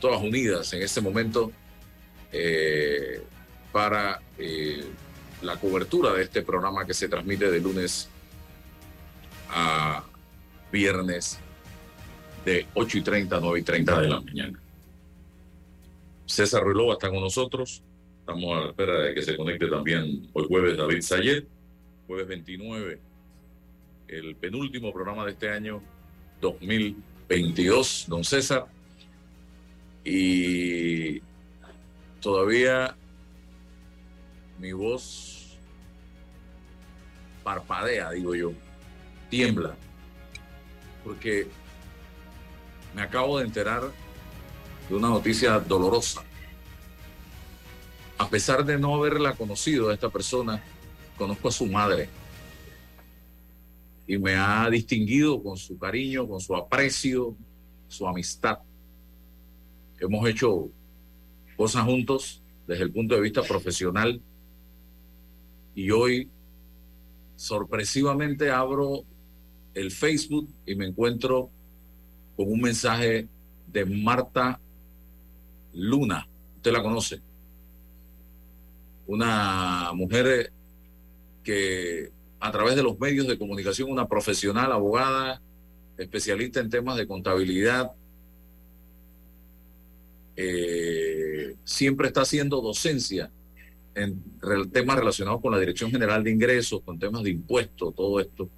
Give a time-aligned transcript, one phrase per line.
[0.00, 1.50] Todas unidas en este momento
[2.32, 3.22] eh,
[3.72, 4.84] para eh,
[5.42, 8.08] la cobertura de este programa que se transmite de lunes
[9.50, 10.04] a
[10.70, 11.38] viernes
[12.44, 14.60] de 8 y 30 a 9 y 30 de la mañana.
[16.26, 17.82] César Ruilova está con nosotros.
[18.20, 21.46] Estamos a la espera de que se conecte también hoy jueves David Sayet,
[22.06, 22.98] jueves 29,
[24.08, 25.82] el penúltimo programa de este año
[26.40, 28.66] 2022, don César.
[30.04, 31.22] Y
[32.20, 32.96] todavía
[34.58, 35.58] mi voz
[37.42, 38.52] parpadea, digo yo,
[39.30, 39.74] tiembla,
[41.02, 41.46] porque
[42.94, 43.90] me acabo de enterar
[44.88, 46.22] de una noticia dolorosa.
[48.16, 50.62] A pesar de no haberla conocido a esta persona,
[51.16, 52.08] conozco a su madre
[54.06, 57.34] y me ha distinguido con su cariño, con su aprecio,
[57.88, 58.58] su amistad.
[60.04, 60.68] Hemos hecho
[61.56, 64.20] cosas juntos desde el punto de vista profesional
[65.74, 66.28] y hoy
[67.36, 69.04] sorpresivamente abro
[69.72, 71.50] el Facebook y me encuentro
[72.36, 73.28] con un mensaje
[73.66, 74.60] de Marta
[75.72, 76.28] Luna.
[76.56, 77.22] Usted la conoce.
[79.06, 80.52] Una mujer
[81.42, 85.40] que a través de los medios de comunicación, una profesional, abogada,
[85.96, 87.92] especialista en temas de contabilidad,
[90.36, 93.30] eh, siempre está haciendo docencia
[93.94, 94.22] en
[94.72, 98.48] temas relacionados con la Dirección General de Ingresos, con temas de impuestos, todo esto.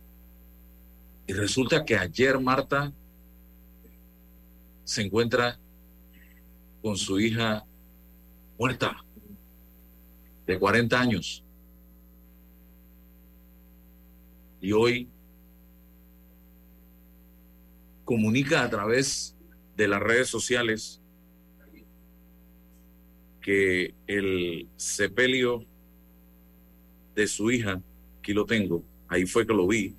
[1.27, 2.93] Y resulta que ayer Marta
[4.85, 5.59] se encuentra
[6.81, 7.67] con su hija
[8.59, 9.05] muerta
[10.47, 11.43] de 40 años.
[14.61, 15.09] Y hoy
[18.05, 19.37] comunica a través
[19.77, 21.03] de las redes sociales
[23.47, 25.65] que el sepelio
[27.15, 27.81] de su hija,
[28.19, 29.95] aquí lo tengo, ahí fue que lo vi,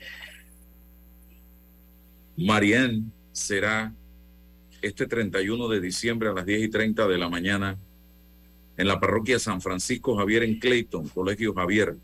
[2.36, 3.96] Marianne será
[4.82, 7.78] este 31 de diciembre a las 10 y 30 de la mañana
[8.76, 11.96] en la parroquia San Francisco Javier en Clayton, Colegio Javier.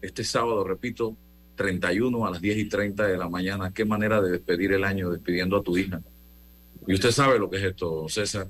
[0.00, 1.14] Este sábado, repito,
[1.56, 3.74] 31 a las 10 y 30 de la mañana.
[3.74, 6.00] Qué manera de despedir el año despidiendo a tu hija.
[6.86, 8.48] Y usted sabe lo que es esto, César.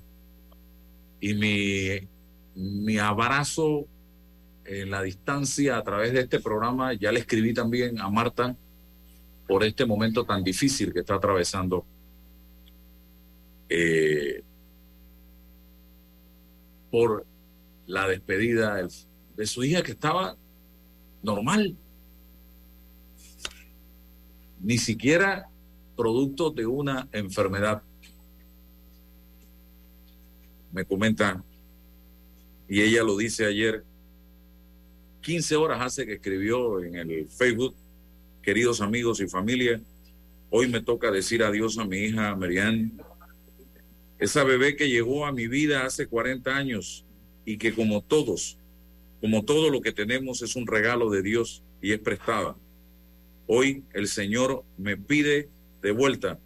[1.21, 2.09] Y mi,
[2.55, 3.87] mi abrazo
[4.65, 8.57] en la distancia a través de este programa, ya le escribí también a Marta
[9.47, 11.87] por este momento tan difícil que está atravesando
[13.71, 14.43] eh,
[16.91, 17.27] por
[17.87, 18.87] la despedida
[19.37, 20.37] de su hija que estaba
[21.23, 21.77] normal.
[24.61, 25.49] Ni siquiera
[25.97, 27.83] producto de una enfermedad.
[30.73, 31.43] Me comenta,
[32.69, 33.85] y ella lo dice ayer,
[35.23, 37.75] 15 horas hace que escribió en el Facebook,
[38.43, 39.81] queridos amigos y familia,
[40.51, 42.93] hoy me toca decir adiós a mi hija Marianne
[44.19, 47.05] esa bebé que llegó a mi vida hace 40 años
[47.45, 48.59] y que como todos,
[49.21, 52.57] como todo lo que tenemos es un regalo de Dios y es prestada.
[53.47, 55.49] Hoy el Señor me pide
[55.83, 56.41] de vuelta,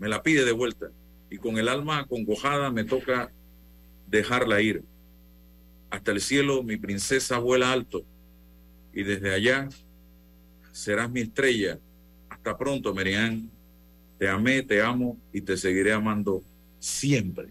[0.00, 0.90] me la pide de vuelta
[1.30, 3.32] y con el alma acongojada me toca
[4.06, 4.82] dejarla ir.
[5.90, 8.04] Hasta el cielo mi princesa vuela alto
[8.92, 9.68] y desde allá
[10.72, 11.78] serás mi estrella.
[12.28, 13.50] Hasta pronto, Merian.
[14.18, 16.42] Te amé, te amo y te seguiré amando
[16.78, 17.48] siempre.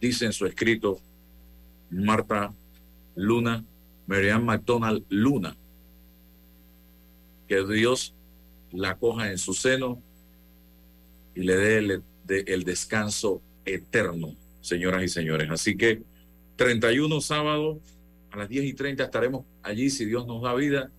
[0.00, 0.98] Dice en su escrito
[1.90, 2.52] Marta
[3.14, 3.64] Luna,
[4.06, 5.56] Marianne McDonald Luna,
[7.46, 8.14] que Dios
[8.72, 10.02] la coja en su seno
[11.34, 15.50] y le dé el, el descanso eterno, señoras y señores.
[15.50, 16.02] Así que
[16.56, 17.80] 31 sábado
[18.30, 20.90] a las 10 y 30 estaremos allí, si Dios nos da vida,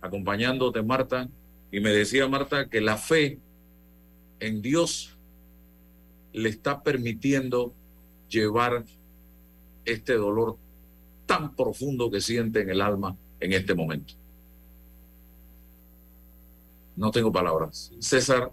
[0.00, 1.28] acompañándote, Marta.
[1.70, 3.38] Y me decía Marta que la fe
[4.40, 5.16] en Dios
[6.32, 7.74] le está permitiendo
[8.28, 8.84] llevar
[9.84, 10.58] este dolor
[11.26, 14.14] tan profundo que siente en el alma en este momento.
[16.96, 17.92] No tengo palabras.
[18.00, 18.50] César,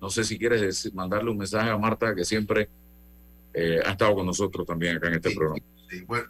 [0.00, 2.68] no sé si quieres mandarle un mensaje a Marta, que siempre
[3.58, 5.64] eh, ha estado con nosotros también acá en este programa.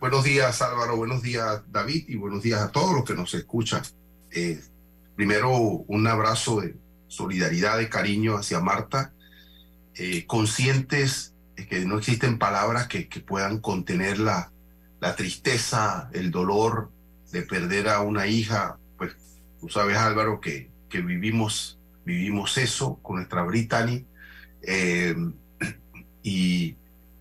[0.01, 0.97] buenos días, Álvaro.
[0.97, 2.05] Buenos días, David.
[2.07, 3.83] Y buenos días a todos los que nos escuchan.
[4.31, 4.61] Eh,
[5.17, 6.77] primero, un abrazo de
[7.09, 9.13] solidaridad, de cariño hacia Marta
[9.97, 14.53] eh, conscientes de que no existen palabras que, puedan contener la,
[15.01, 16.93] la, tristeza, el dolor
[17.33, 18.79] de perder a una hija.
[18.97, 19.17] Pues
[19.61, 24.07] tú sabes, Álvaro, que, que vivimos, vivimos eso con nuestra Brittany.
[26.23, 26.77] y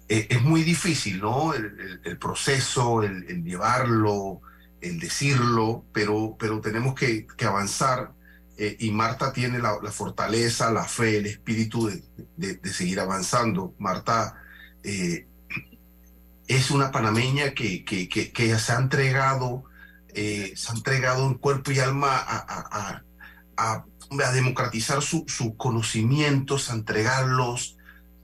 [0.07, 1.53] es muy difícil, ¿no?
[1.53, 4.41] El, proceso, el, llevarlo,
[4.81, 8.13] el decirlo, pero, pero tenemos que, avanzar
[8.57, 11.91] y Marta tiene la, fortaleza, la fe, el espíritu
[12.37, 13.73] de, seguir avanzando.
[13.79, 14.35] Marta
[16.47, 19.63] es una panameña que, que, que, se ha entregado,
[20.13, 23.01] eh, se ha entregado en cuerpo y alma a,
[23.57, 23.83] a,
[24.33, 25.25] democratizar sus
[25.57, 27.74] conocimientos, a entregarlos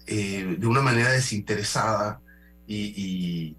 [0.07, 2.21] eh, de una manera desinteresada
[2.67, 3.55] y,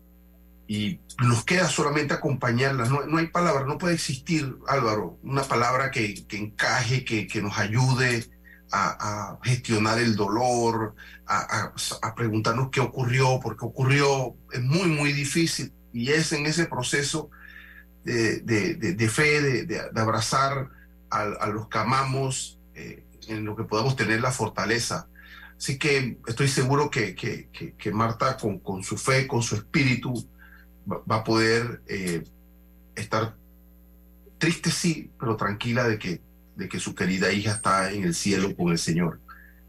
[0.66, 2.86] y, nos queda solamente acompañarla.
[2.86, 8.26] No, no, hay palabra, no puede existir, Álvaro, una palabra que, encaje, que, nos ayude
[8.72, 10.94] a, gestionar el dolor,
[11.26, 11.74] a,
[12.16, 14.34] preguntarnos qué ocurrió, por qué ocurrió.
[14.50, 17.30] Es muy, muy difícil y es en ese proceso
[18.04, 20.70] de, de, fe, de, abrazar
[21.10, 25.08] a, los que amamos, eh, en lo que podamos tener la fortaleza.
[25.62, 27.48] Así que estoy seguro que, que,
[27.78, 30.12] que, Marta, con, con, su fe, con su espíritu,
[30.90, 32.24] va, a poder eh,
[32.96, 33.36] estar
[34.38, 36.20] triste, sí, pero tranquila de que
[36.56, 39.20] de que su querida hija está en el cielo con el Señor.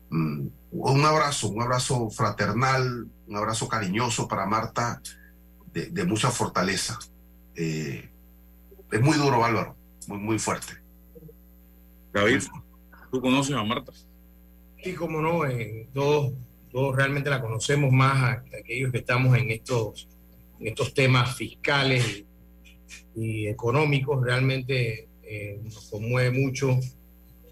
[0.10, 5.02] Mm, un abrazo, un abrazo fraternal, un abrazo cariñoso para Marta,
[5.72, 7.00] de, mucha fortaleza.
[7.56, 8.10] Eh,
[8.92, 9.76] es muy duro, Álvaro,
[10.08, 10.74] muy, muy fuerte.
[12.12, 12.44] David,
[13.12, 13.92] ¿tú conoces a Marta?
[14.84, 16.34] Sí, cómo no, eh, todos,
[16.70, 20.10] todos realmente la conocemos más aquellos que estamos en estos,
[20.60, 22.26] en estos temas fiscales
[23.16, 24.22] y económicos.
[24.22, 26.78] Realmente eh, nos conmueve mucho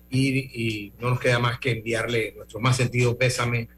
[0.10, 3.69] y, no nos queda más que enviarle nuestro más sentido pésame.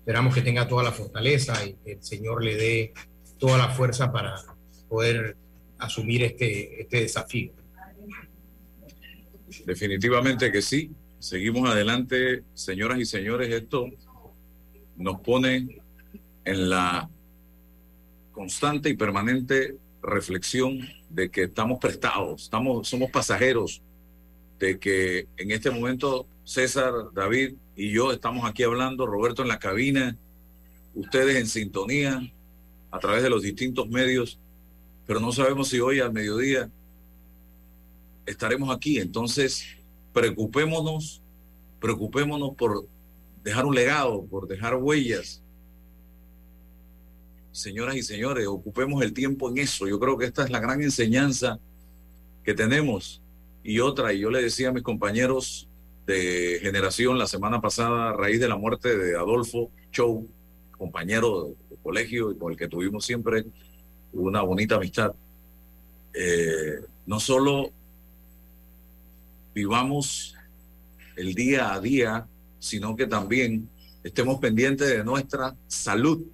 [0.00, 2.92] Esperamos que tenga toda la fortaleza y que el Señor le dé
[3.38, 4.34] toda la fuerza para
[4.86, 5.34] poder
[5.78, 7.52] asumir este, este desafío.
[9.64, 10.90] Definitivamente que sí.
[11.20, 13.52] Seguimos adelante, señoras y señores.
[13.52, 13.86] Esto
[14.96, 15.80] nos pone
[16.44, 17.10] en la
[18.30, 20.78] constante y permanente reflexión
[21.10, 23.82] de que estamos prestados, estamos, somos pasajeros,
[24.60, 29.58] de que en este momento César, David y yo estamos aquí hablando, Roberto en la
[29.58, 30.16] cabina,
[30.94, 32.32] ustedes en sintonía
[32.92, 34.38] a través de los distintos medios,
[35.04, 36.70] pero no sabemos si hoy al mediodía
[38.24, 38.98] estaremos aquí.
[38.98, 39.77] Entonces,
[40.12, 41.22] preocupémonos,
[41.80, 42.86] preocupémonos por
[43.42, 45.42] dejar un legado, por dejar huellas,
[47.58, 49.86] señoras y señores, ocupemos el tiempo en eso.
[49.86, 51.58] Yo creo que esta es la gran enseñanza
[52.44, 53.20] que tenemos.
[53.64, 55.68] Y otra, y yo le decía a mis compañeros
[56.06, 60.26] de generación la semana pasada, a raíz de la muerte de Adolfo Chow,
[60.70, 63.44] compañero de colegio y con el que tuvimos siempre
[64.12, 65.12] una bonita amistad,
[66.14, 67.72] eh, no solo
[69.58, 70.36] vivamos
[71.16, 72.28] el día a día,
[72.60, 73.68] sino que también
[74.04, 76.24] estemos pendientes de nuestra salud.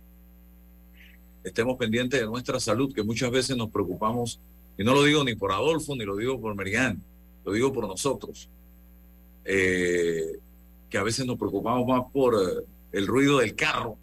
[1.42, 4.40] Estemos pendientes de nuestra salud, que muchas veces nos preocupamos,
[4.76, 7.02] y no lo digo ni por Adolfo, ni lo digo por Merian,
[7.46, 8.50] lo digo por nosotros,
[9.46, 10.38] eh,
[10.90, 12.62] que a veces nos preocupamos más por eh,
[12.92, 13.96] el ruido del carro,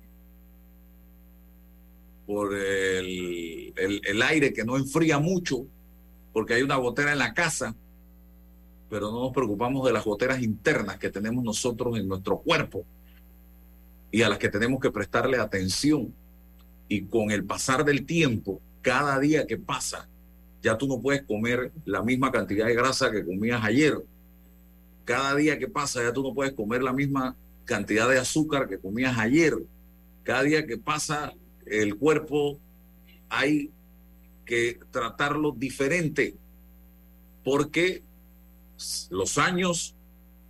[2.26, 5.66] por el, el aire que no enfría mucho,
[6.34, 7.76] porque hay una gotera en la casa,
[8.92, 12.86] pero no nos preocupamos de las goteras internas que tenemos nosotros en nuestro cuerpo
[14.12, 16.14] y a las que tenemos que prestarle atención
[16.90, 20.10] y con el pasar del tiempo, cada día que pasa,
[20.62, 23.98] ya tú no puedes comer la misma cantidad de grasa que comías ayer.
[25.06, 28.78] Cada día que pasa, ya tú no puedes comer la misma cantidad de azúcar que
[28.78, 29.54] comías ayer.
[30.24, 31.32] Cada día que pasa,
[31.66, 32.60] el cuerpo
[33.30, 33.72] hay
[34.44, 36.36] que tratarlo diferente
[37.42, 38.04] porque
[39.10, 39.96] los años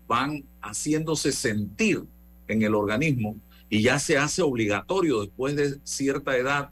[0.08, 2.04] van haciéndose sentir
[2.48, 3.36] en el organismo
[3.70, 6.70] y ya se hace obligatorio después de cierta edad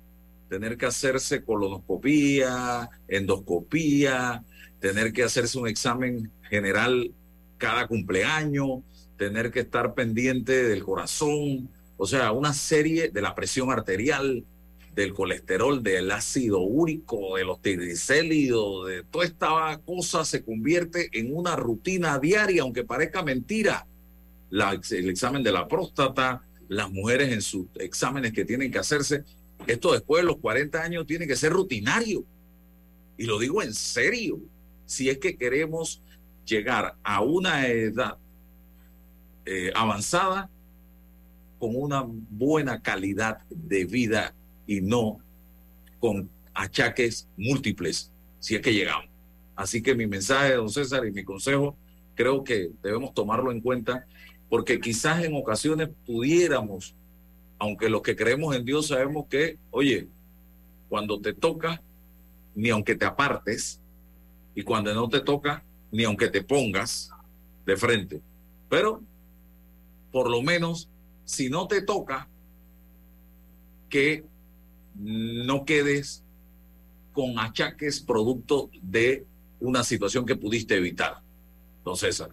[0.50, 4.44] tener que hacerse colonoscopía, endoscopía,
[4.80, 7.12] tener que hacerse un examen general
[7.58, 8.82] cada cumpleaños,
[9.18, 14.44] tener que estar pendiente del corazón, o sea, una serie de la presión arterial,
[15.00, 21.34] del colesterol, del ácido úrico, de los triglicéridos, de toda esta cosa se convierte en
[21.34, 23.88] una rutina diaria, aunque parezca mentira.
[24.52, 29.24] el examen de la próstata, las mujeres en sus exámenes que tienen que hacerse.
[29.68, 32.26] Esto después de los 40 años tiene que ser rutinario.
[33.18, 34.38] Y lo digo en serio.
[34.86, 36.02] Si es que queremos
[36.46, 38.18] llegar a una edad
[39.46, 40.50] eh, avanzada
[41.58, 44.34] con una buena calidad de vida
[44.70, 45.18] y no
[46.00, 49.08] con achaques múltiples, si es que llegamos.
[49.56, 51.76] Así que mi mensaje, don César, y mi consejo,
[52.14, 54.06] creo que debemos tomarlo en cuenta
[54.48, 56.94] porque quizás en ocasiones pudiéramos,
[57.58, 60.08] aunque los que creemos en Dios sabemos que, oye,
[60.88, 61.82] cuando te toca,
[62.54, 63.82] ni aunque te apartes,
[64.54, 67.12] y cuando no te toca, ni aunque te pongas
[67.66, 68.22] de frente.
[68.70, 69.02] Pero,
[70.12, 70.90] por lo menos,
[71.26, 72.28] si no te toca,
[73.90, 74.24] que
[75.00, 76.24] no quedes
[77.14, 79.26] con achaques producto de
[79.60, 81.22] una situación que pudiste evitar.
[81.84, 82.30] Don César.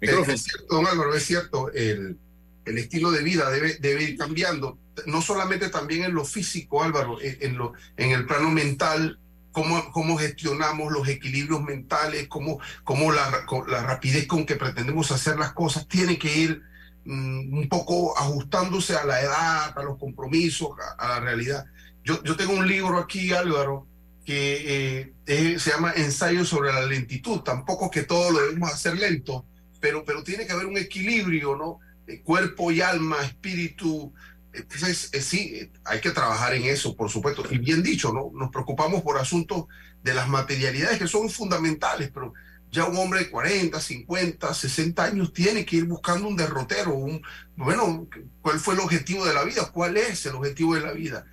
[0.00, 2.18] Es cierto, don Álvaro, es cierto, el,
[2.64, 7.18] el estilo de vida debe, debe, ir cambiando, no solamente también en lo físico, Álvaro,
[7.22, 9.18] en, lo, en el plano mental,
[9.52, 15.38] cómo, cómo gestionamos los equilibrios mentales, cómo, cómo la, la rapidez con que pretendemos hacer
[15.38, 16.62] las cosas tiene que ir
[17.06, 21.66] un poco ajustándose a la edad, a los compromisos, a, la realidad.
[22.02, 23.86] Yo, yo tengo un libro aquí, Álvaro,
[24.24, 27.40] que eh, se llama Ensayo sobre la lentitud.
[27.40, 29.46] Tampoco que todo lo debemos hacer lento,
[29.80, 31.78] pero, pero tiene que haber un equilibrio, ¿no?
[32.06, 34.12] Eh, cuerpo y alma, espíritu.
[34.52, 37.44] Entonces, eh, sí, hay que trabajar en eso, por supuesto.
[37.50, 38.30] Y bien dicho, ¿no?
[38.32, 39.66] Nos preocupamos por asuntos
[40.02, 42.32] de las materialidades que son fundamentales, pero
[42.74, 47.22] ya un hombre de 40, 50, 60 años tiene que ir buscando un derrotero, un,
[47.54, 48.08] bueno,
[48.42, 49.70] ¿cuál fue el objetivo de la vida?
[49.72, 51.24] ¿Cuál es el objetivo de la vida?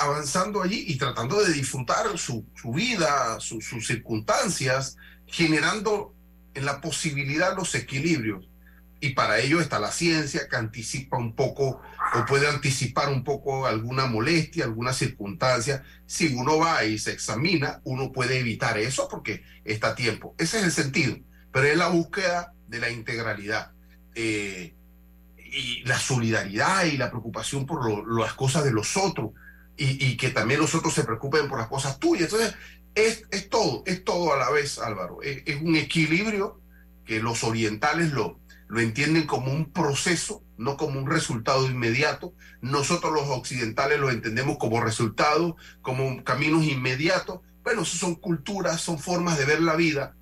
[0.00, 6.14] Avanzando allí y tratando de disfrutar su, su vida, sus circunstancias, generando
[6.54, 8.48] en la posibilidad los equilibrios.
[9.00, 11.80] Y para ello está la ciencia que anticipa un poco
[12.14, 15.84] o puede anticipar un poco alguna molestia, alguna circunstancia.
[16.06, 20.34] Si uno va y se examina, uno puede evitar eso porque está a tiempo.
[20.38, 21.16] Ese es el sentido.
[21.52, 23.72] Pero es la búsqueda de la integralidad.
[24.14, 24.74] Eh,
[25.50, 29.30] y la solidaridad y la preocupación por las cosas de los otros
[29.76, 32.24] y, que también los otros se preocupen por las cosas tuyas.
[32.24, 32.54] Entonces,
[32.96, 35.22] es, es todo, es todo a la vez, Álvaro.
[35.22, 36.60] Es, es, un equilibrio
[37.04, 42.34] que los orientales lo, lo entienden como un proceso, no como un resultado inmediato.
[42.60, 47.40] Nosotros los occidentales lo entendemos como resultado, como caminos inmediatos.
[47.64, 50.14] Bueno, eso son culturas, son formas de ver la vida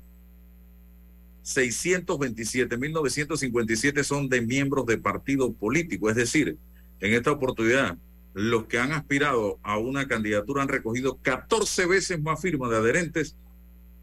[1.44, 6.10] 627.957 son de miembros de partido político.
[6.10, 6.58] Es decir,
[6.98, 7.96] en esta oportunidad,
[8.34, 13.36] los que han aspirado a una candidatura han recogido 14 veces más firmas de adherentes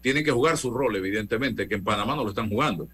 [0.00, 2.88] Tienen que jugar su rol, evidentemente, que en Panamá no lo están jugando.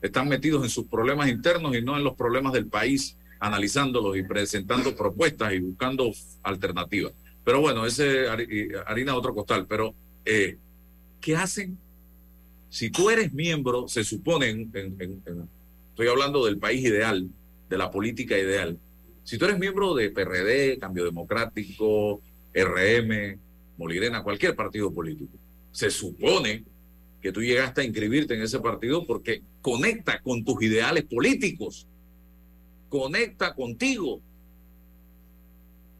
[0.00, 4.22] Están metidos en sus problemas internos y no en los problemas del país, analizándolos y
[4.22, 7.12] presentando propuestas y buscando alternativas.
[7.44, 9.66] Pero bueno, ese harina de otro costal.
[9.68, 9.94] Pero,
[10.24, 10.56] eh,
[11.20, 11.78] ¿qué hacen?
[12.68, 14.68] Si tú eres miembro, se supone,
[15.90, 17.28] estoy hablando del país ideal,
[17.68, 18.78] de la política ideal.
[19.24, 22.20] Si tú eres miembro de PRD, Cambio Democrático,
[22.54, 23.38] RM,
[23.76, 25.38] Molirena, cualquier partido político,
[25.70, 26.64] se supone
[27.20, 31.86] que tú llegaste a inscribirte en ese partido porque conecta con tus ideales políticos,
[32.88, 34.20] conecta contigo,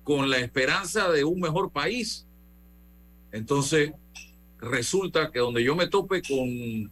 [0.04, 2.26] con la esperanza de un mejor país.
[3.30, 3.92] Entonces,
[4.58, 6.90] resulta que donde yo me tope con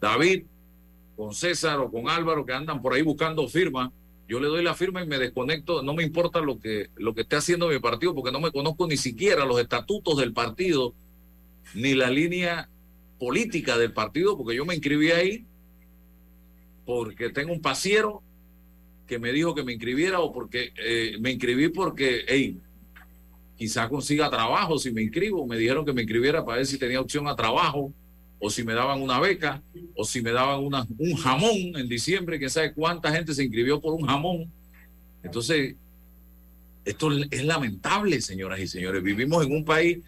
[0.00, 0.44] David,
[1.14, 3.90] con César o con Álvaro que andan por ahí buscando firmas,
[4.28, 7.22] yo le doy la firma y me desconecto, no me importa lo que, lo que
[7.22, 10.94] esté haciendo mi partido, porque no me conozco ni siquiera los estatutos del partido,
[11.74, 12.68] ni la línea
[13.18, 15.46] política del partido, porque yo me inscribí ahí
[16.84, 18.22] porque tengo un pasiero
[19.06, 22.58] que me dijo que me inscribiera o porque eh, me inscribí porque, hey,
[23.56, 25.46] quizá consiga trabajo si me inscribo.
[25.46, 27.92] Me dijeron que me inscribiera para ver si tenía opción a trabajo
[28.44, 29.62] o si me daban una beca,
[29.94, 33.94] o si me daban un jamón en diciembre, que sabe cuánta gente se inscribió por
[33.94, 34.50] un jamón.
[35.22, 35.76] Entonces,
[36.84, 39.00] esto es lamentable, señoras y señores.
[39.00, 39.98] Vivimos en un país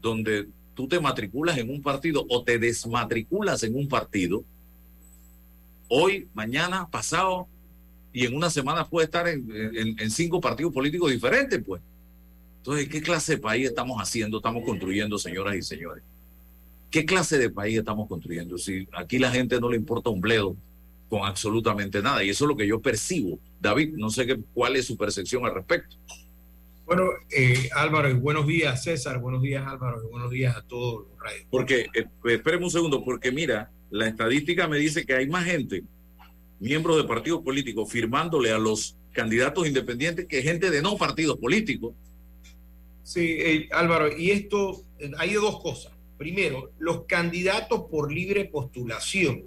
[0.00, 4.42] donde tú te matriculas en un partido o te desmatriculas en un partido,
[5.88, 7.46] hoy, mañana, pasado,
[8.10, 9.46] y en una semana puede estar en,
[9.98, 11.82] en cinco partidos políticos diferentes, pues.
[12.56, 16.02] Entonces, ¿qué clase de país estamos haciendo, estamos construyendo, señoras y señores?
[16.92, 18.58] ¿Qué clase de país estamos construyendo?
[18.58, 20.56] Si aquí la gente no le importa un bledo
[21.12, 22.24] con absolutamente nada.
[22.24, 23.38] Y eso es lo que yo percibo.
[23.60, 25.96] David, no sé qué, cuál es su percepción al respecto.
[26.86, 29.20] Bueno, eh, Álvaro, y buenos días, César.
[29.20, 31.46] Buenos días, Álvaro, y buenos días a todos los radios.
[31.50, 35.82] Porque, eh, espéreme un segundo, porque mira, la estadística me dice que hay más gente,
[36.60, 41.94] miembros de partidos políticos, firmándole a los candidatos independientes que gente de no partidos políticos.
[43.02, 44.82] Sí, eh, Álvaro, y esto,
[45.18, 45.91] hay dos cosas.
[46.22, 49.42] Primero, los candidatos por libre postulación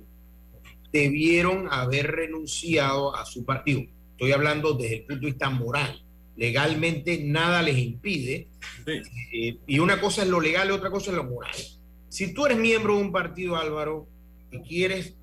[0.91, 3.85] debieron haber renunciado a su partido.
[4.11, 6.03] Estoy hablando desde el punto de vista moral.
[6.35, 8.49] Legalmente nada les impide.
[8.85, 11.55] Eh, y una cosa es lo legal y otra cosa es lo moral.
[12.09, 14.05] Si tú eres miembro de un partido, Álvaro,
[14.51, 15.13] y quieres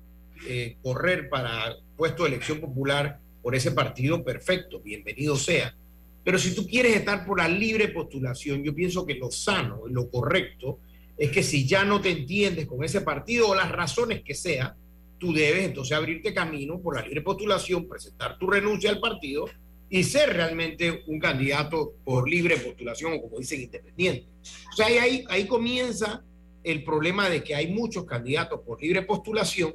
[0.47, 5.75] eh, correr para puesto de elección popular por ese partido, perfecto, bienvenido sea.
[6.23, 10.09] Pero si tú quieres estar por la libre postulación, yo pienso que lo sano, lo
[10.09, 10.79] correcto,
[11.17, 14.75] es que si ya no te entiendes con ese partido o las razones que sea,
[15.17, 19.45] tú debes entonces abrirte camino por la libre postulación, presentar tu renuncia al partido
[19.89, 24.27] y ser realmente un candidato por libre postulación o como dicen independiente.
[24.71, 26.23] O sea, ahí, ahí comienza
[26.63, 29.73] el problema de que hay muchos candidatos por libre postulación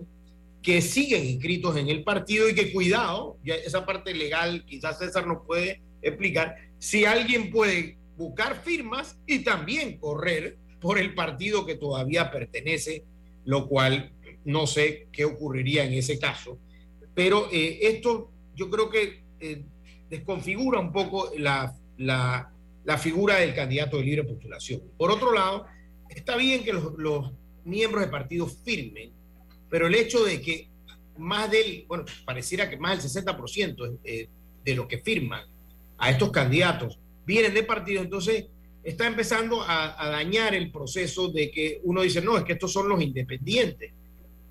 [0.62, 5.26] que siguen inscritos en el partido y que cuidado, ya esa parte legal quizás César
[5.26, 11.76] nos puede explicar, si alguien puede buscar firmas y también correr por el partido que
[11.76, 13.04] todavía pertenece,
[13.44, 14.12] lo cual
[14.44, 16.58] no sé qué ocurriría en ese caso.
[17.14, 19.62] Pero eh, esto yo creo que eh,
[20.08, 22.52] desconfigura un poco la, la,
[22.98, 24.82] figura del candidato de libre postulación.
[24.96, 25.66] Por otro lado,
[26.08, 27.32] está bien que los, los
[27.64, 29.12] miembros de partidos firmen,
[29.68, 30.68] pero el hecho de que
[31.18, 34.28] más del, bueno, pareciera que más del 60% eh,
[34.64, 35.44] de los que firman
[35.98, 38.46] a estos candidatos vienen de partidos, entonces
[38.82, 42.88] está empezando a, dañar el proceso de que uno dice, no, es que estos son
[42.88, 43.92] los independientes.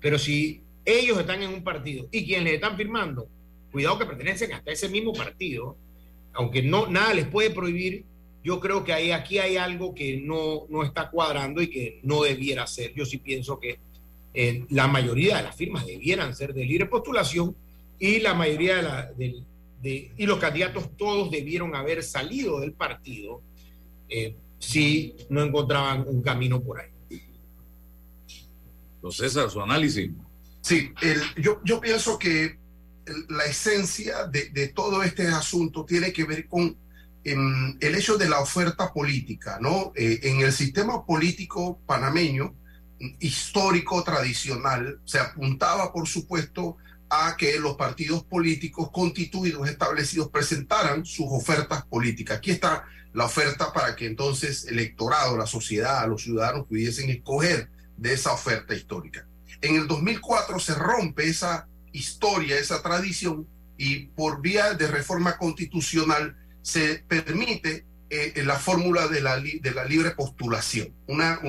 [0.00, 3.28] Pero si ellos están en un partido y quienes les están firmando,
[3.72, 5.76] cuidado que pertenecen hasta ese mismo partido,
[6.32, 8.04] aunque no nada les puede prohibir,
[8.44, 12.66] yo creo que aquí hay algo que no, no está cuadrando y que no debiera
[12.66, 12.94] ser.
[12.94, 13.78] Yo sí pienso que
[14.32, 17.56] eh, la mayoría de las firmas debieran ser de libre postulación
[17.98, 19.42] y la mayoría de,
[19.82, 23.42] y los candidatos todos debieron haber salido del partido
[24.08, 26.90] eh, si no encontraban un camino por ahí.
[29.00, 30.10] Don César, su análisis.
[30.60, 30.92] Sí,
[31.36, 32.58] yo, yo pienso que
[33.28, 36.76] la esencia de, todo este asunto tiene que ver con
[37.24, 39.92] em, el hecho de la oferta política, ¿no?
[39.94, 42.54] Eh, en el sistema político panameño,
[43.20, 46.76] histórico, tradicional, se apuntaba, por supuesto,
[47.10, 52.38] a que los partidos políticos constituidos, establecidos, presentaran sus ofertas políticas.
[52.38, 52.84] Aquí está
[53.18, 58.32] la oferta para que entonces el electorado, la sociedad, los ciudadanos pudiesen escoger de esa
[58.32, 59.26] oferta histórica.
[59.60, 66.36] En el 2004 se rompe esa historia, esa tradición, y por vía de reforma constitucional
[66.62, 70.94] se permite eh, la fórmula de la, de la libre postulación.
[71.08, 71.40] Una,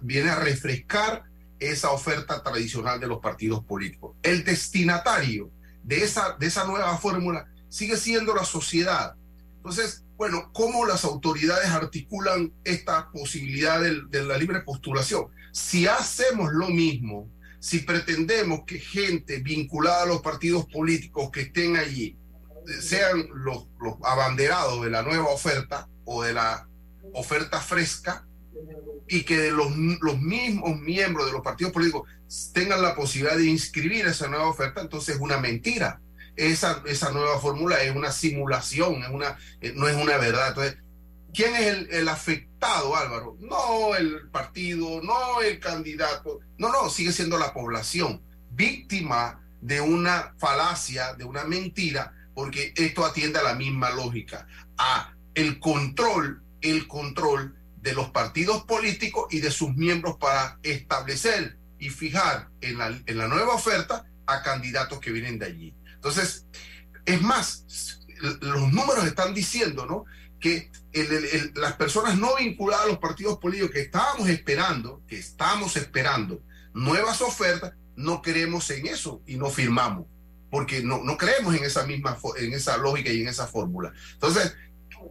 [0.00, 1.24] viene a refrescar
[1.58, 4.16] esa oferta tradicional de los partidos políticos.
[4.22, 5.50] El destinatario
[5.82, 9.14] de esa, de esa nueva fórmula sigue siendo la sociedad.
[9.56, 15.28] Entonces, bueno, ¿cómo las autoridades articulan esta posibilidad de, la libre postulación?
[15.52, 21.76] Si hacemos lo mismo, si pretendemos que gente vinculada a los partidos políticos que estén
[21.76, 22.18] allí
[22.80, 23.68] sean los,
[24.02, 26.68] abanderados de la nueva oferta o de la
[27.14, 28.26] oferta fresca,
[29.06, 29.70] y que los
[30.18, 32.08] mismos miembros de los partidos políticos
[32.52, 36.00] tengan la posibilidad de inscribir esa nueva oferta, entonces es una mentira.
[36.38, 40.48] Esa, esa nueva fórmula es una simulación, es una, eh, no es una verdad.
[40.48, 40.78] Entonces,
[41.34, 43.36] ¿quién es el, afectado, Álvaro?
[43.40, 50.34] No el partido, no el candidato, no, no, sigue siendo la población, víctima de una
[50.38, 54.46] falacia, de una mentira, porque esto atiende a la misma lógica,
[54.76, 61.58] a el control, el control de los partidos políticos y de sus miembros para establecer
[61.80, 65.74] y fijar en la, en la nueva oferta a candidatos que vienen de allí.
[65.98, 66.46] Entonces,
[67.04, 67.64] es más,
[68.40, 70.04] los números están diciendo, ¿no?
[70.38, 70.70] Que
[71.54, 76.40] las personas no vinculadas a los partidos políticos que estábamos esperando, que estamos esperando
[76.72, 80.06] nuevas ofertas, no creemos en eso y no firmamos,
[80.50, 83.92] porque no, no creemos en esa misma, en esa lógica y en esa fórmula.
[84.12, 84.54] Entonces,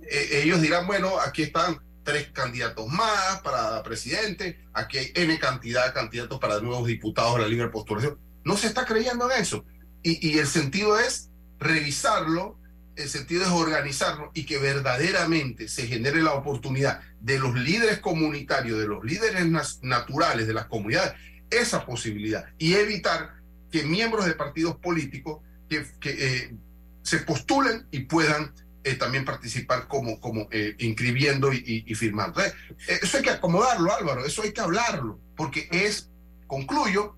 [0.09, 5.87] eh, ellos dirán, bueno, aquí están tres candidatos más para presidente, aquí hay N cantidad
[5.87, 8.17] de candidatos para nuevos diputados de la libre postulación.
[8.45, 9.65] No se está creyendo en eso.
[10.09, 12.57] Y, el sentido es revisarlo,
[12.95, 18.79] el sentido es organizarlo y que verdaderamente se genere la oportunidad de los líderes comunitarios,
[18.79, 19.45] de los líderes
[19.81, 21.13] naturales de las comunidades,
[21.49, 23.33] esa posibilidad y evitar
[23.69, 26.55] que miembros de partidos políticos que, eh,
[27.01, 28.53] se postulen y puedan
[28.85, 32.41] eh, también participar como, como eh, inscribiendo y, firmando.
[32.87, 36.09] Eso hay que acomodarlo, Álvaro, eso hay que hablarlo, porque es,
[36.47, 37.17] concluyo,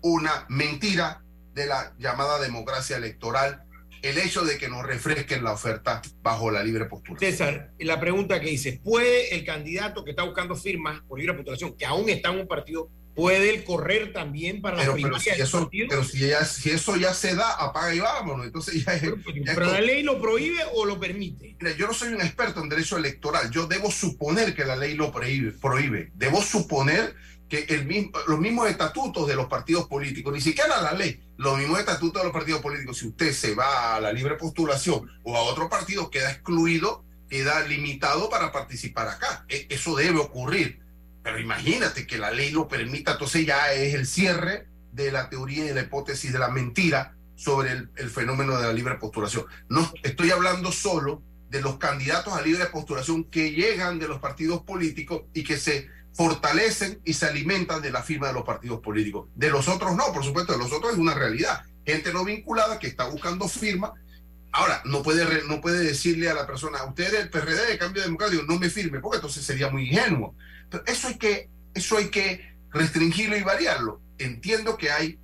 [0.00, 1.22] una mentira
[1.54, 3.64] de la llamada democracia electoral
[4.02, 7.20] el hecho de que nos refresquen la oferta bajo la libre postura.
[7.20, 11.76] César, la pregunta que dice, ¿puede el candidato que está buscando firmas por libre postulación,
[11.76, 16.04] que aún está en un partido, puede correr también para pero, pero si eso, pero
[16.04, 18.46] si, ya, si, eso ya se da, apaga y vámonos.
[18.46, 18.98] Entonces ya,
[19.54, 21.56] pero, la ley lo prohíbe o lo permite.
[21.60, 23.50] Mira, yo no soy un experto en derecho electoral.
[23.50, 25.52] Yo debo suponer que la ley lo prohíbe.
[25.52, 26.10] prohíbe.
[26.14, 27.14] Debo suponer
[27.50, 27.66] que
[28.28, 32.28] los mismos estatutos de los partidos políticos, ni siquiera la ley, los mismos estatutos de
[32.28, 36.10] los partidos políticos, si usted se va a la libre postulación o a otro partido,
[36.10, 39.44] queda excluido, queda limitado para participar acá.
[39.48, 40.80] E, eso debe ocurrir.
[41.24, 45.64] Pero imagínate que la ley lo permita, entonces ya es el cierre de la teoría
[45.64, 49.44] y de la hipótesis de la mentira sobre el, fenómeno de la libre postulación.
[49.68, 54.62] No estoy hablando solo de los candidatos a libre postulación que llegan de los partidos
[54.62, 59.28] políticos y que se fortalecen y se alimentan de la firma de los partidos políticos.
[59.34, 61.62] De los otros no, por supuesto, de los otros es una realidad.
[61.86, 63.94] Gente no vinculada que está buscando firma.
[64.52, 68.42] Ahora, no puede, no puede decirle a la persona, usted el PRD de Cambio Democrático,
[68.42, 70.34] no me firme, porque entonces sería muy ingenuo
[70.86, 74.00] eso hay que, eso hay que restringirlo y variarlo.
[74.18, 75.18] Entiendo que hay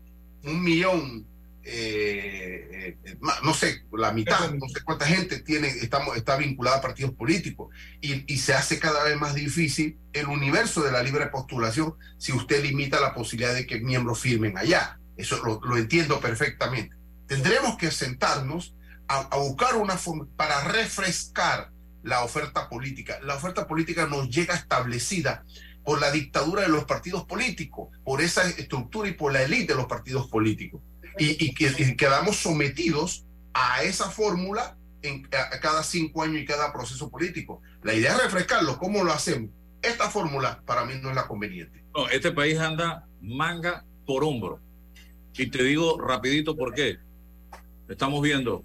[0.44, 1.26] un millón,
[1.68, 6.80] eh, eh, no sé, la mitad, no sé cuánta gente tiene, estamos, está vinculada a
[6.80, 11.26] partidos políticos y, y, se hace cada vez más difícil el universo de la libre
[11.26, 15.00] postulación si usted limita la posibilidad de que miembros firmen allá.
[15.16, 16.94] Eso lo, lo entiendo perfectamente.
[17.26, 18.76] Tendremos que sentarnos
[19.08, 21.72] a, a buscar una forma para refrescar
[22.04, 23.18] la oferta política.
[23.24, 25.44] La oferta política nos llega establecida
[25.84, 29.78] por la dictadura de los partidos políticos, por esa estructura y por la élite de
[29.78, 30.80] los partidos políticos.
[31.18, 33.24] Y, que, quedamos sometidos
[33.54, 37.62] a esa fórmula en, cada cinco años y cada proceso político.
[37.82, 38.78] La idea es refrescarlo.
[38.78, 39.50] ¿Cómo lo hacemos?
[39.82, 41.84] Esta fórmula para mí no es la conveniente.
[42.12, 44.60] Este país anda manga por hombro.
[45.34, 46.98] Y te digo rapidito por qué.
[47.88, 48.64] Estamos viendo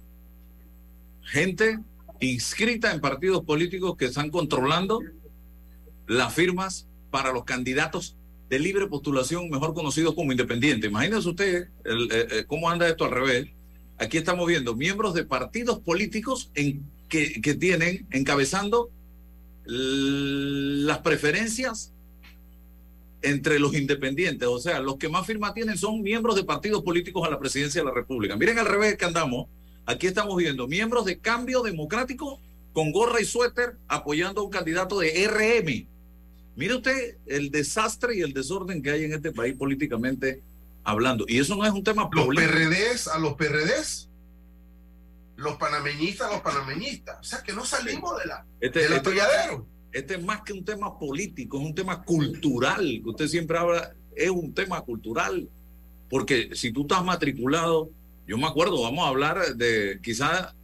[1.22, 1.78] gente
[2.20, 5.00] inscrita en partidos políticos que están controlando
[6.06, 8.16] las firmas para los candidatos
[8.52, 10.90] de libre postulación, mejor conocidos como independientes.
[10.90, 13.48] Imagínense usted eh, eh, cómo anda esto al revés.
[13.96, 18.90] Aquí estamos viendo miembros de partidos políticos en, que, que tienen encabezando
[19.64, 21.94] las preferencias
[23.22, 27.26] entre los independientes, o sea, los que más firmas tienen son miembros de partidos políticos
[27.26, 28.36] a la presidencia de la República.
[28.36, 29.46] Miren al revés que andamos,
[29.84, 32.38] Aquí estamos viendo miembros de Cambio Democrático
[32.72, 35.91] con gorra y suéter apoyando a un candidato de RM.
[36.56, 40.42] Mire usted el desastre y el desorden que hay en este país políticamente
[40.84, 41.24] hablando.
[41.28, 44.08] Y eso no es un tema ¿Los PRDs a los PRDs?
[45.42, 47.18] los panameñistas, los panameñistas.
[47.20, 49.10] O sea, que no salimos de la, este, del este,
[49.92, 53.94] este es más que un tema político, es un tema cultural, que usted siempre habla,
[54.14, 55.48] es un tema cultural,
[56.08, 57.90] porque si tú estás matriculado,
[58.26, 60.54] yo me acuerdo, vamos a hablar de quizá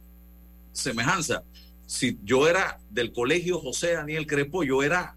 [0.71, 1.43] semejanza.
[1.85, 5.15] Si yo era del colegio José Daniel Crepo, yo era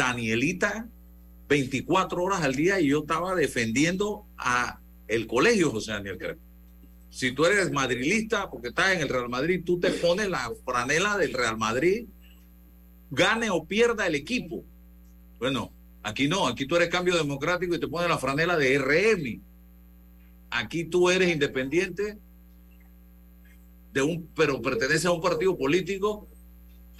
[0.00, 0.88] Danielita
[1.48, 6.40] 24 horas al día y yo estaba defendiendo a el colegio José Daniel Crepo.
[7.10, 11.18] Si tú eres madrilista porque estás en el Real Madrid, tú te pones la franela
[11.18, 12.06] del Real Madrid,
[13.10, 14.64] gane o pierda el equipo.
[15.38, 15.70] Bueno,
[16.02, 19.42] aquí no, aquí tú eres cambio democrático y te pones la franela de RM.
[20.50, 22.16] Aquí tú eres independiente
[23.92, 26.26] de un, pero pertenece a un partido político.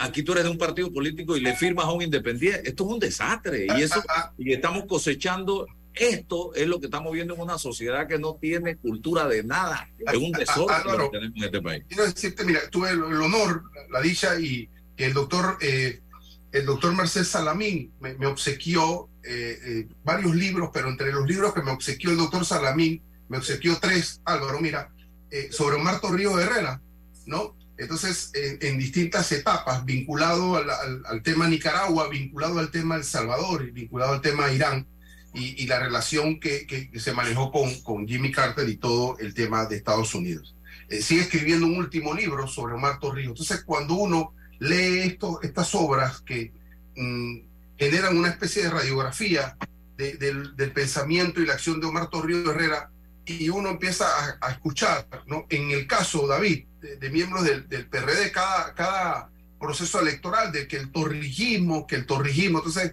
[0.01, 2.67] Aquí tú eres de un partido político y le firmas a un independiente.
[2.67, 4.03] Esto es un desastre y eso
[4.39, 5.67] y estamos cosechando.
[5.93, 9.91] Esto es lo que estamos viendo en una sociedad que no tiene cultura de nada.
[9.99, 11.85] Es un desorden que tenemos en este país.
[11.87, 16.01] Quiero decirte, mira, tuve el, el honor, la dicha y que el doctor, eh,
[16.53, 21.53] el doctor Marcel Salamín me, me obsequió eh, eh, varios libros, pero entre los libros
[21.53, 24.91] que me obsequió el doctor Salamín, me obsequió tres, Álvaro, mira,
[25.51, 26.81] sobre Omar Torrijos Herrera,
[27.27, 27.55] ¿no?
[27.81, 33.05] Entonces, en, en distintas etapas, vinculado al, al, al, tema Nicaragua, vinculado al tema El
[33.05, 34.87] Salvador, vinculado al tema Irán,
[35.33, 39.33] y, y la relación que, que, se manejó con, con Jimmy Carter y todo el
[39.33, 40.55] tema de Estados Unidos.
[40.91, 43.31] Eh, sigue escribiendo un último libro sobre Omar Torrijos.
[43.41, 46.53] Entonces, cuando uno lee esto, estas obras que
[46.97, 47.39] mmm,
[47.79, 49.57] generan una especie de radiografía
[49.97, 52.91] de, del, del, pensamiento y la acción de Omar Torrijos Herrera,
[53.25, 55.47] y uno empieza a, a escuchar, ¿no?
[55.49, 60.77] En el caso, David, de, miembros del, del, PRD, cada, cada proceso electoral, de que
[60.77, 62.93] el torrijismo, que el torrijismo, entonces,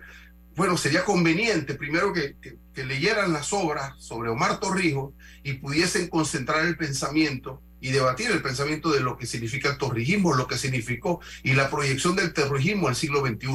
[0.55, 6.09] bueno, sería conveniente primero que, que, que leyeran las obras sobre Omar Torrijos y pudiesen
[6.09, 10.57] concentrar el pensamiento y debatir el pensamiento de lo que significa el torrijismo, lo que
[10.57, 13.47] significó y la proyección del terrorismo al siglo XXI.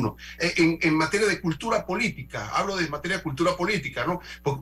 [0.56, 4.20] En, en, materia de cultura política, hablo de materia de cultura política, ¿no?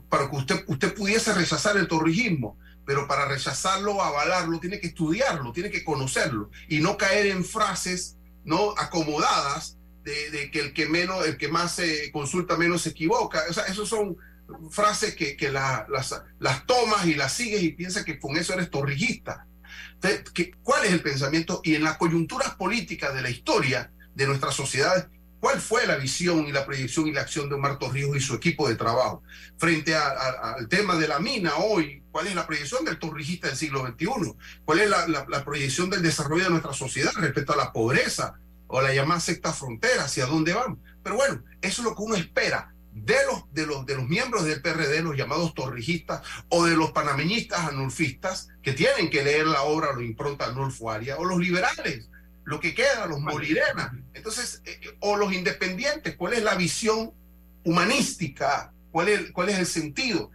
[0.08, 2.58] Para que usted, usted pudiese rechazar el torrijismo,
[2.90, 8.16] pero para rechazarlo, avalarlo, tiene que estudiarlo, tiene que conocerlo y no caer en frases
[8.42, 13.44] no acomodadas de, que el que menos, el que más se consulta menos se equivoca.
[13.48, 14.16] O esos son
[14.72, 18.54] frases que, que la, las, las tomas y las sigues y piensas que con eso
[18.54, 19.46] eres torrijista.
[19.94, 21.60] Entonces, ¿qué, ¿cuál es el pensamiento?
[21.62, 25.06] Y en las coyunturas políticas de la historia de nuestras sociedades,
[25.40, 28.34] ¿cuál fue la visión y la proyección y la acción de Omar Torrijos y su
[28.34, 29.22] equipo de trabajo?
[29.58, 33.86] Frente al tema de la mina hoy, ¿cuál es la proyección del torrijista del siglo
[33.86, 34.06] XXI?
[34.64, 38.34] ¿Cuál es la, proyección del desarrollo de nuestra sociedad respecto a la pobreza
[38.68, 40.04] o la llamada secta frontera?
[40.04, 40.78] ¿Hacia dónde vamos?
[41.02, 44.44] Pero bueno, eso es lo que uno espera de los, de los, de los miembros
[44.44, 49.62] del PRD, los llamados torrijistas, o de los panameñistas anulfistas, que tienen que leer la
[49.62, 52.08] obra o la impronta anulfuaria, o los liberales,
[52.44, 53.92] lo que queda, los morirenas.
[54.14, 57.12] Entonces, eh, o los independientes, ¿cuál es la visión
[57.64, 58.72] humanística?
[58.90, 60.30] ¿Cuál es, ¿Cuál es el sentido?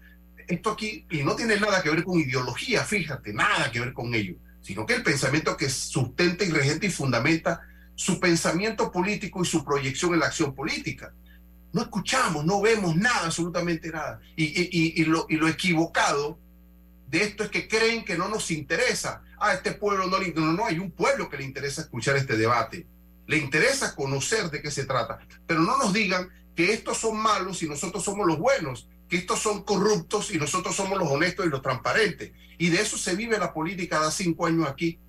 [0.47, 4.13] Esto aquí, y no tiene nada que ver con ideología, fíjate, nada que ver con
[4.13, 7.61] ello, sino que el pensamiento que sustenta y regenta y fundamenta
[7.95, 11.13] su pensamiento político y su proyección en la acción política
[11.75, 14.21] no escuchamos, no vemos nada, absolutamente nada.
[14.37, 16.39] Y, y, y, lo, y, lo, equivocado
[17.09, 19.21] de esto es que creen que no nos interesa.
[19.39, 20.51] A este pueblo no le interesa.
[20.51, 22.87] No, no, hay un pueblo que le interesa escuchar este debate.
[23.27, 25.19] Le interesa conocer de qué se trata.
[25.47, 29.39] Pero no nos digan que estos son malos y nosotros somos los buenos, que estos
[29.39, 32.31] son corruptos y nosotros somos los honestos y los transparentes.
[32.57, 34.99] Y de eso se vive la política de cinco años aquí.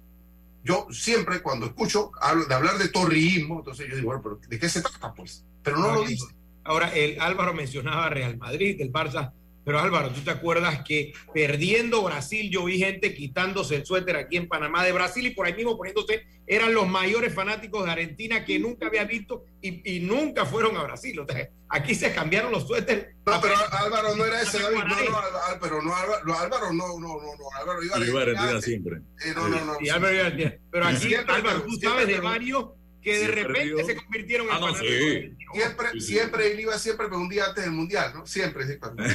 [0.65, 2.11] Yo siempre cuando escucho
[2.49, 5.45] de hablar de torriismo, entonces yo digo, bueno, pero ¿de qué se trata pues?
[5.63, 6.37] Pero no, no lo dicen.
[6.65, 9.33] Ahora, el Álvaro mencionaba Real Madrid, el Barça,
[9.67, 14.37] pero Álvaro, ¿tú te acuerdas que perdiendo Brasil yo vi gente quitándose el suéter aquí
[14.37, 18.45] en Panamá de Brasil y por ahí mismo poniéndose, eran los mayores fanáticos de Argentina
[18.45, 21.19] que nunca había visto y, y nunca fueron a Brasil.
[21.19, 23.17] O sea, aquí se cambiaron los suéteres.
[23.27, 24.77] No, pero Álvaro no era ese, David.
[24.77, 28.99] No, no, Álvaro, no, Álvaro, Álvaro, no, no, no, no, Álvaro iba a Argentina siempre.
[29.25, 29.79] Eh, no, no, no.
[29.81, 30.63] Y Álvaro iba a Argentina.
[30.71, 32.67] Pero aquí, Álvaro, tú sabes de varios
[33.07, 33.87] que de repente perdió.
[33.87, 35.37] se convirtieron ah, en no, sí.
[35.53, 36.07] siempre, sí, sí.
[36.07, 38.27] siempre él iba siempre pero un día antes del mundial, ¿no?
[38.27, 38.65] Siempre,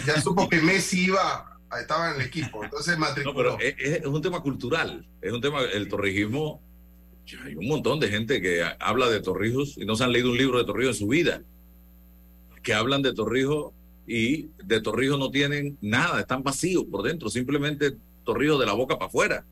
[0.05, 3.33] ya supo que Messi iba, estaba en el equipo, entonces matriculó.
[3.33, 6.61] No, pero es, es, un tema cultural, es un tema, el torrijismo,
[7.43, 10.37] hay un montón de gente que habla de Torrijos y no se han leído un
[10.37, 11.43] libro de Torrijos en su vida,
[12.63, 13.73] que hablan de Torrijos
[14.07, 18.95] y de Torrijos no tienen nada, están vacíos por dentro, simplemente Torrijos de la boca
[18.95, 19.45] para afuera,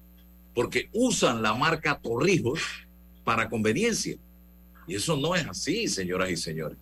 [0.55, 2.61] porque usan la marca Torrijos
[3.25, 4.17] para conveniencia.
[4.89, 6.77] Y eso no es así, señoras y señores.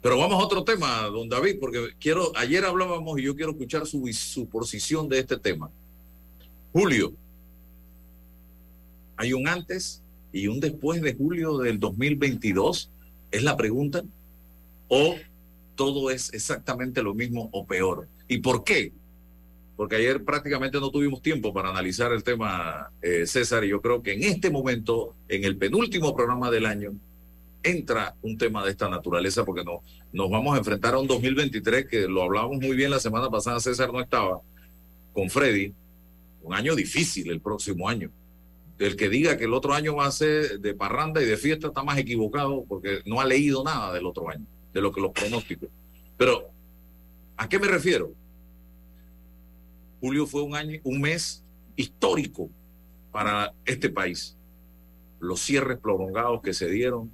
[0.00, 3.86] Pero vamos a otro tema, don David, porque quiero, ayer hablábamos y yo quiero escuchar
[3.86, 5.70] su, su posición de este tema.
[6.72, 7.12] Julio,
[9.22, 12.90] ¿Hay un antes y un después de julio del 2022?
[13.30, 14.02] Es la pregunta.
[14.88, 15.14] ¿O
[15.76, 18.08] todo es exactamente lo mismo o peor?
[18.26, 18.92] ¿Y por qué?
[19.76, 24.02] Porque ayer prácticamente no tuvimos tiempo para analizar el tema, eh, César, y yo creo
[24.02, 26.92] que en este momento, en el penúltimo programa del año,
[27.62, 31.86] entra un tema de esta naturaleza porque no, nos vamos a enfrentar a un 2023
[31.86, 34.40] que lo hablábamos muy bien la semana pasada, César no estaba,
[35.12, 35.72] con Freddy,
[36.42, 38.10] un año difícil el próximo año.
[38.78, 41.68] El que diga que el otro año va a ser de parranda y de fiesta
[41.68, 45.12] está más equivocado porque no ha leído nada del otro año, de lo que los
[45.12, 45.68] pronósticos.
[46.16, 46.48] Pero,
[47.36, 48.12] ¿a qué me refiero?
[50.00, 51.44] Julio fue un año, un mes
[51.76, 52.50] histórico
[53.12, 54.36] para este país.
[55.20, 57.12] Los cierres prolongados que se dieron,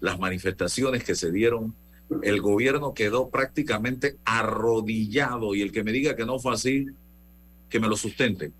[0.00, 1.74] las manifestaciones que se dieron,
[2.22, 6.86] el gobierno quedó prácticamente arrodillado y el que me diga que no fue así,
[7.68, 8.52] que me lo sustente.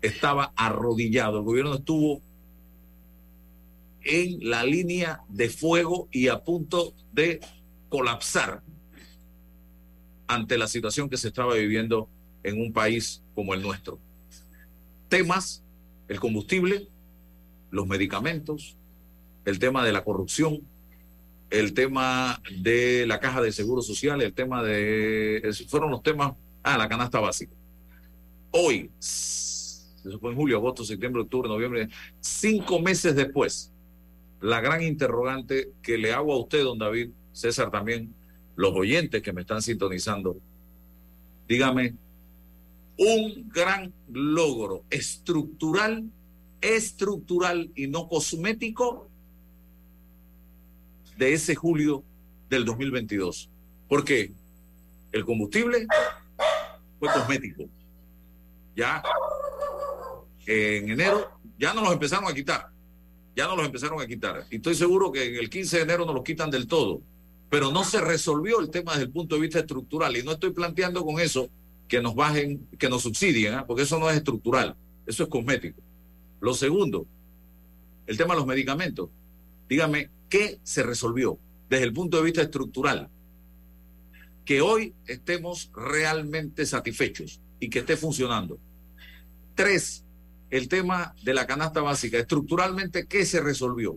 [0.00, 2.20] Estaba arrodillado, el gobierno estuvo
[4.02, 7.40] en la línea de fuego y a punto de
[7.88, 8.62] colapsar
[10.26, 12.08] ante la situación que se estaba viviendo
[12.42, 13.98] en un país como el nuestro.
[15.08, 15.62] Temas,
[16.08, 16.88] el combustible,
[17.70, 18.76] los medicamentos,
[19.44, 20.62] el tema de la corrupción,
[21.54, 25.54] el tema de la caja de seguro social, el tema de...
[25.68, 26.34] Fueron los temas...
[26.62, 27.52] Ah, la canasta básica.
[28.50, 28.90] Hoy,
[30.20, 31.88] fue en julio, agosto, septiembre, octubre, noviembre,
[32.20, 33.72] cinco meses después,
[34.40, 38.14] la gran interrogante que le hago a usted, don David, César también,
[38.56, 40.36] los oyentes que me están sintonizando,
[41.46, 41.94] dígame,
[42.98, 46.04] un gran logro estructural,
[46.60, 49.10] estructural y no cosmético
[51.16, 52.04] de ese julio
[52.48, 53.50] del 2022.
[53.88, 54.32] Porque
[55.12, 55.86] el combustible
[56.98, 57.64] fue cosmético.
[58.76, 59.02] Ya
[60.46, 62.68] en enero ya no los empezaron a quitar.
[63.36, 64.46] Ya no los empezaron a quitar.
[64.50, 67.00] Y estoy seguro que en el 15 de enero no los quitan del todo.
[67.50, 70.16] Pero no se resolvió el tema desde el punto de vista estructural.
[70.16, 71.48] Y no estoy planteando con eso
[71.88, 73.62] que nos bajen, que nos subsidien, ¿eh?
[73.66, 74.74] porque eso no es estructural.
[75.06, 75.80] Eso es cosmético.
[76.40, 77.06] Lo segundo,
[78.06, 79.10] el tema de los medicamentos.
[79.68, 83.08] Dígame, ¿qué se resolvió desde el punto de vista estructural?
[84.44, 88.58] Que hoy estemos realmente satisfechos y que esté funcionando.
[89.54, 90.04] Tres,
[90.50, 92.18] el tema de la canasta básica.
[92.18, 93.96] Estructuralmente, ¿qué se resolvió?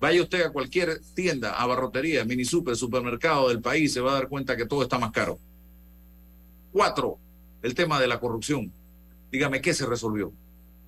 [0.00, 4.28] Vaya usted a cualquier tienda, abarrotería, mini super, supermercado del país, se va a dar
[4.28, 5.38] cuenta que todo está más caro.
[6.70, 7.18] Cuatro,
[7.62, 8.72] el tema de la corrupción.
[9.32, 10.32] Dígame, ¿qué se resolvió?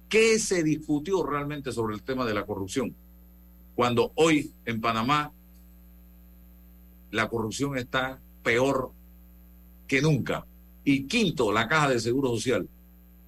[0.09, 2.95] ¿Qué se discutió realmente sobre el tema de la corrupción?
[3.81, 5.33] Cuando hoy en Panamá
[7.13, 8.93] la corrupción está peor
[9.87, 10.45] que nunca.
[10.85, 12.69] Y quinto, la caja de seguro social.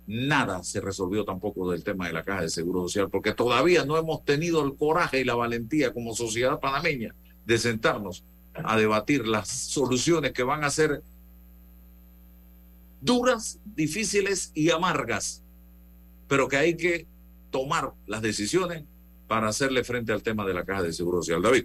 [0.07, 3.97] Nada se resolvió tampoco del tema de la caja de seguro social, porque todavía no
[3.97, 7.15] hemos tenido el coraje y la valentía como sociedad panameña
[7.47, 11.03] de sentarnos a debatir las soluciones que van a ser
[13.01, 15.43] duras, difíciles y amargas,
[16.29, 17.07] pero que hay que
[17.51, 18.85] tomar las decisiones
[19.33, 21.41] para hacerle frente al tema de la caja de seguro social.
[21.41, 21.65] David.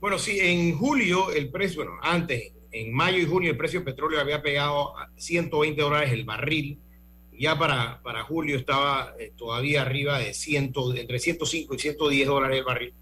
[0.00, 3.86] Bueno, sí, en julio el precio, bueno, antes, en mayo y junio el precio del
[3.86, 6.78] petróleo había pegado a 120 dólares el barril.
[7.32, 12.58] Ya para, para julio estaba eh, todavía arriba de 100, entre 105 y 110 dólares
[12.58, 12.92] el barril.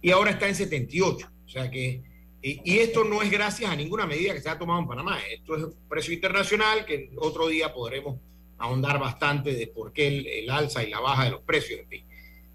[0.00, 1.28] Y ahora está en 78.
[1.44, 2.00] O sea que
[2.40, 5.18] y, esto no es gracias a ninguna medida que se ha tomado en Panamá.
[5.28, 8.20] Esto es un precio internacional que otro día podremos
[8.58, 11.80] ahondar bastante de por qué el, alza y la baja de los precios.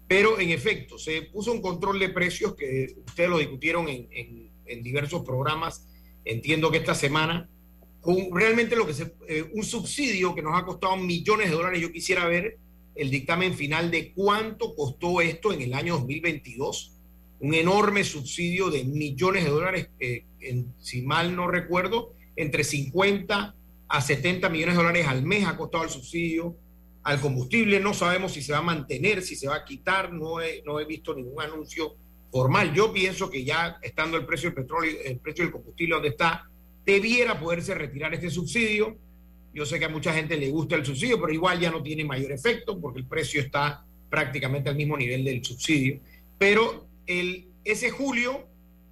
[0.06, 5.22] Pero en efecto, se puso un control de precios que ustedes lo discutieron en, diversos
[5.24, 5.86] programas.
[6.24, 7.48] Entiendo que esta semana,
[8.00, 11.80] con realmente lo que se, eh, un subsidio que nos ha costado millones de dólares.
[11.80, 12.58] Yo quisiera ver
[12.94, 16.94] el dictamen final de cuánto costó esto en el año 2022
[17.40, 20.24] un enorme subsidio de millones de dólares, eh,
[20.80, 23.54] si mal no recuerdo, entre 50
[23.86, 26.56] a 70 millones de dólares al mes ha costado el subsidio
[27.04, 27.78] al combustible.
[27.78, 31.14] No sabemos si se va a mantener, si se va a quitar, no he, visto
[31.14, 31.94] ningún anuncio
[32.32, 32.74] formal.
[32.74, 36.48] Yo pienso que ya estando el precio del petróleo, el precio del combustible donde está,
[36.84, 38.96] debiera poderse retirar este subsidio.
[39.52, 42.04] Yo sé que a mucha gente le gusta el subsidio, pero igual ya no tiene
[42.04, 46.00] mayor efecto porque el precio está prácticamente al mismo nivel del subsidio.
[46.38, 48.48] Pero ese julio,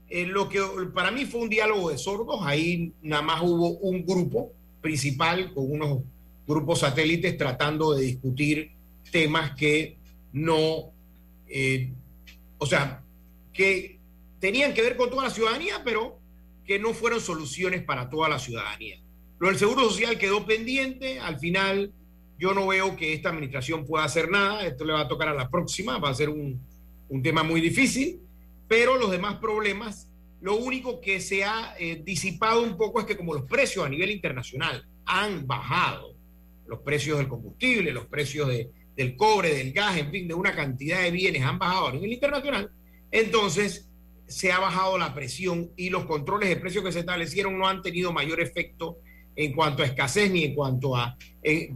[0.09, 0.61] eh, lo que
[0.95, 5.71] para mí fue un diálogo de sordos, ahí nada más hubo un grupo principal con
[5.71, 6.03] unos
[6.47, 8.73] grupos satélites tratando de discutir
[9.11, 9.97] temas que
[10.33, 10.93] no,
[11.49, 11.93] eh,
[12.59, 13.03] o sea,
[13.53, 13.99] que
[14.41, 16.19] tenían que ver con toda la ciudadanía, pero
[16.67, 18.99] que no fueron soluciones para toda la ciudadanía.
[19.39, 21.93] Lo del Seguro Social quedó pendiente, al final
[22.39, 25.35] yo no veo que esta administración pueda hacer nada, esto le va a tocar a
[25.35, 26.61] la próxima, va a ser un,
[27.09, 28.21] un tema muy difícil,
[28.69, 30.09] pero los demás problemas,
[30.41, 33.89] lo único que se ha eh, disipado un poco es que como los precios a
[33.89, 36.12] nivel internacional han bajado,
[36.67, 40.55] los precios del combustible, los precios de, del cobre, del gas, en fin, de una
[40.55, 42.71] cantidad de bienes han bajado a nivel internacional,
[43.11, 43.89] entonces
[44.27, 47.83] se ha bajado la presión y los controles de precios que se establecieron no han
[47.83, 48.99] tenido mayor efecto
[49.35, 51.17] en cuanto a escasez ni en cuanto a,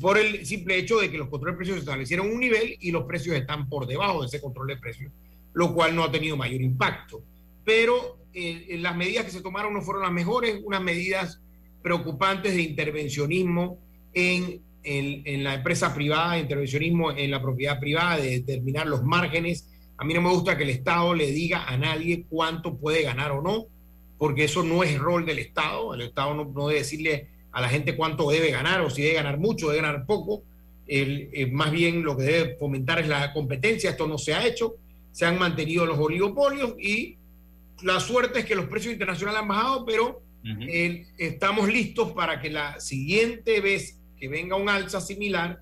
[0.01, 2.91] por el simple hecho de que los controles de precios se establecieron un nivel y
[2.91, 5.13] los precios están por debajo de ese control de precios,
[5.55, 7.23] lo cual no ha tenido mayor impacto.
[7.65, 11.41] Pero eh, las medidas que se tomaron no fueron las mejores, unas medidas
[11.83, 13.79] preocupantes de intervencionismo
[14.13, 19.69] en, en, en la empresa privada, intervencionismo en la propiedad privada, de determinar los márgenes.
[19.99, 23.33] A mí no me gusta que el Estado le diga a nadie cuánto puede ganar
[23.33, 23.67] o no,
[24.19, 25.95] porque eso no es rol del Estado.
[25.95, 29.15] El Estado no, no debe decirle a la gente cuánto debe ganar o si debe
[29.15, 30.43] ganar mucho, debe ganar poco.
[30.87, 33.91] El, eh, más bien lo que debe fomentar es la competencia.
[33.91, 34.75] Esto no se ha hecho.
[35.11, 37.17] Se han mantenido los oligopolios y
[37.83, 41.07] la suerte es que los precios internacionales han bajado, pero uh -huh.
[41.19, 45.61] estamos listos para que la siguiente vez que venga un alza similar,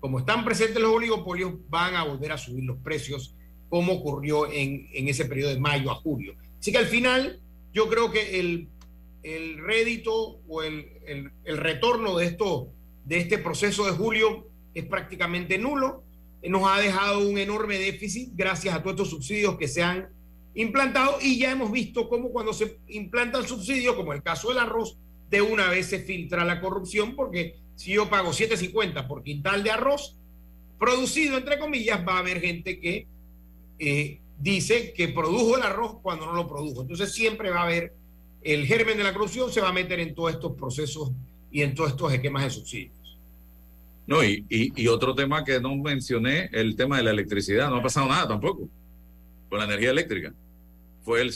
[0.00, 3.34] como están presentes los oligopolios, van a volver a subir los precios,
[3.68, 6.34] como ocurrió en, en ese periodo de mayo a julio.
[6.58, 7.40] Así que al final,
[7.72, 8.68] yo creo que el
[9.22, 12.68] el rédito o el, el, el, retorno de, esto,
[13.04, 16.04] de este proceso de julio es prácticamente nulo.
[16.42, 20.08] Nos ha dejado un enorme déficit gracias a todos estos subsidios que se han
[20.54, 24.58] implantado y ya hemos visto cómo cuando se implanta el subsidio, como el caso del
[24.58, 24.96] arroz,
[25.28, 29.70] de una vez se filtra la corrupción porque si yo pago 7.50 por quintal de
[29.70, 30.14] arroz
[30.78, 33.06] producido, entre comillas, va a haber gente que
[33.78, 36.82] eh, dice que produjo el arroz cuando no lo produjo.
[36.82, 37.94] Entonces siempre va a haber
[38.42, 41.10] el germen de la corrupción se va a meter en todos estos procesos
[41.50, 43.18] y en todos estos esquemas de subsidios.
[44.06, 47.70] No, y, otro tema que no mencioné, el tema de la electricidad.
[47.70, 48.68] No ha pasado nada tampoco
[49.48, 50.34] con la energía eléctrica.
[51.02, 51.32] Fue el,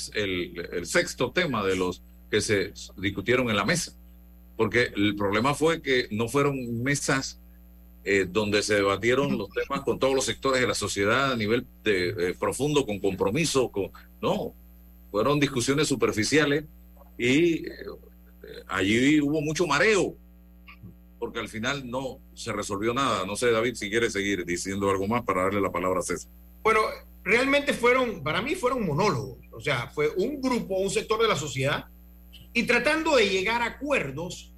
[0.72, 3.95] el sexto tema de los que se discutieron en la mesa.
[4.57, 7.40] Porque el problema fue que no fueron mesas
[8.07, 11.66] eh, donde se debatieron los temas con todos los sectores de la sociedad a nivel
[11.82, 13.70] de, eh, profundo, con compromiso.
[13.70, 13.90] Con,
[14.20, 14.55] no,
[15.11, 16.64] fueron discusiones superficiales
[17.16, 17.72] y eh,
[18.68, 20.14] allí hubo mucho mareo,
[21.18, 23.24] porque al final no se resolvió nada.
[23.24, 26.30] No sé, David, si quiere seguir diciendo algo más para darle la palabra a César.
[26.62, 26.80] Bueno,
[27.22, 31.36] realmente fueron, para mí fueron monólogos, o sea, fue un grupo, un sector de la
[31.36, 31.86] sociedad,
[32.55, 34.52] y tratando de llegar a acuerdos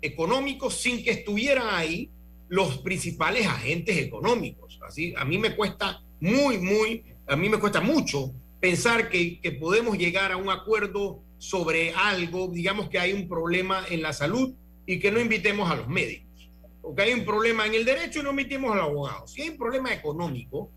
[0.00, 2.08] económicos sin que estuvieran ahí
[2.48, 4.78] los principales agentes económicos.
[4.86, 9.52] Así, a mí me cuesta muy, muy, a mí me cuesta mucho pensar que, que
[9.52, 14.54] podemos llegar a un acuerdo sobre algo, digamos que hay un problema en la salud
[14.86, 16.50] y que no invitemos a los médicos,
[16.82, 19.32] o que hay un problema en el derecho y no invitemos a los abogados.
[19.32, 20.70] Si hay un problema económico,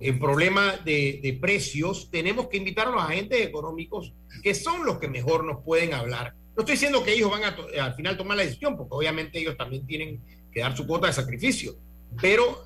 [0.00, 5.08] el problema de, precios, tenemos que invitar a los agentes económicos que son los que
[5.08, 6.34] mejor nos pueden hablar.
[6.56, 9.56] No estoy diciendo que ellos van a al final tomar la decisión, porque obviamente ellos
[9.56, 10.22] también tienen
[10.52, 11.76] que dar su cuota de sacrificio,
[12.20, 12.64] pero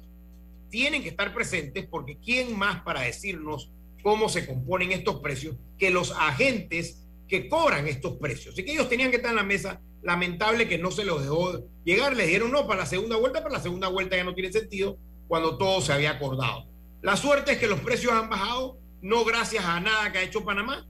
[0.71, 3.71] tienen que estar presentes porque ¿quién más para decirnos
[4.03, 8.53] cómo se componen estos precios que los agentes que cobran estos precios.
[8.53, 9.81] Así que ellos tenían que estar en la mesa.
[10.03, 12.15] Lamentable que no se los dejó llegar.
[12.15, 14.99] Les dijeron no para la segunda vuelta, pero la segunda vuelta ya no tiene sentido
[15.29, 16.67] cuando todo se había acordado.
[17.03, 20.45] La suerte es que los precios han bajado, no gracias a nada que ha hecho
[20.45, 20.87] Panamá.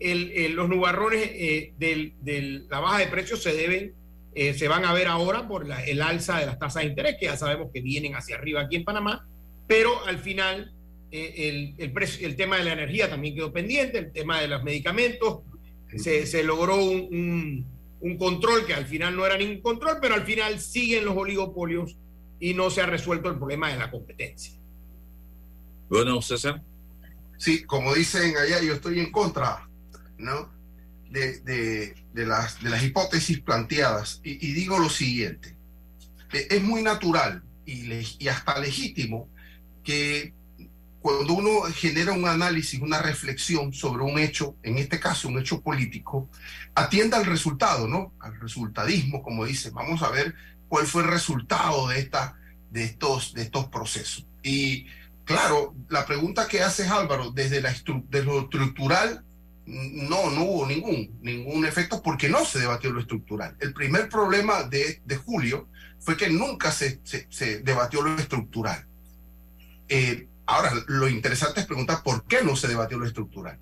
[0.00, 3.94] El, el, los nubarrones eh, de la baja de precios se deben,
[4.34, 7.16] eh, se van a ver ahora por la, el alza de las tasas de interés,
[7.18, 9.28] que ya sabemos que vienen hacia arriba aquí en Panamá,
[9.68, 10.74] pero al final
[11.12, 14.48] eh, el, el, precio, el tema de la energía también quedó pendiente, el tema de
[14.48, 15.42] los medicamentos,
[15.96, 17.66] se, se logró un, un,
[18.00, 21.96] un, control que al final no era ningún control, pero al final siguen los oligopolios
[22.40, 24.61] y no se ha resuelto el problema de la competencia.
[25.92, 26.62] Bueno, César.
[27.36, 29.68] Sí, como dicen allá, yo estoy en contra,
[30.16, 30.50] ¿no?
[31.10, 35.54] De, de, de las, de las hipótesis planteadas y, digo lo siguiente,
[36.32, 39.28] es muy natural y, y hasta legítimo
[39.84, 40.32] que
[41.02, 45.60] cuando uno genera un análisis, una reflexión sobre un hecho, en este caso un hecho
[45.60, 46.30] político,
[46.74, 48.14] atienda al resultado, ¿no?
[48.18, 50.34] Al resultadismo, como dice, vamos a ver
[50.68, 52.38] cuál fue el resultado de, esta,
[52.70, 54.26] de, estos, de estos procesos.
[54.42, 54.86] Y
[55.24, 57.74] claro, la pregunta que haces Álvaro, desde, la
[58.24, 59.24] lo estructural,
[59.64, 63.56] no, no hubo ningún, ningún efecto porque no se debatió lo estructural.
[63.60, 65.68] El primer problema de, de julio
[66.00, 68.86] fue que nunca se, se, debatió lo estructural.
[69.88, 73.58] Eh, Ahora, lo interesante es preguntar por qué no se debatió lo estructural.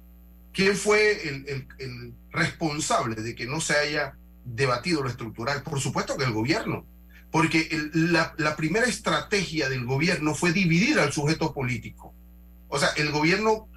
[0.52, 5.62] ¿Quién fue el, el, responsable de que no se haya debatido lo estructural?
[5.62, 6.86] Por supuesto que el gobierno,
[7.30, 12.12] porque la, la, primera estrategia del gobierno fue dividir al sujeto político.
[12.68, 13.68] O sea, el gobierno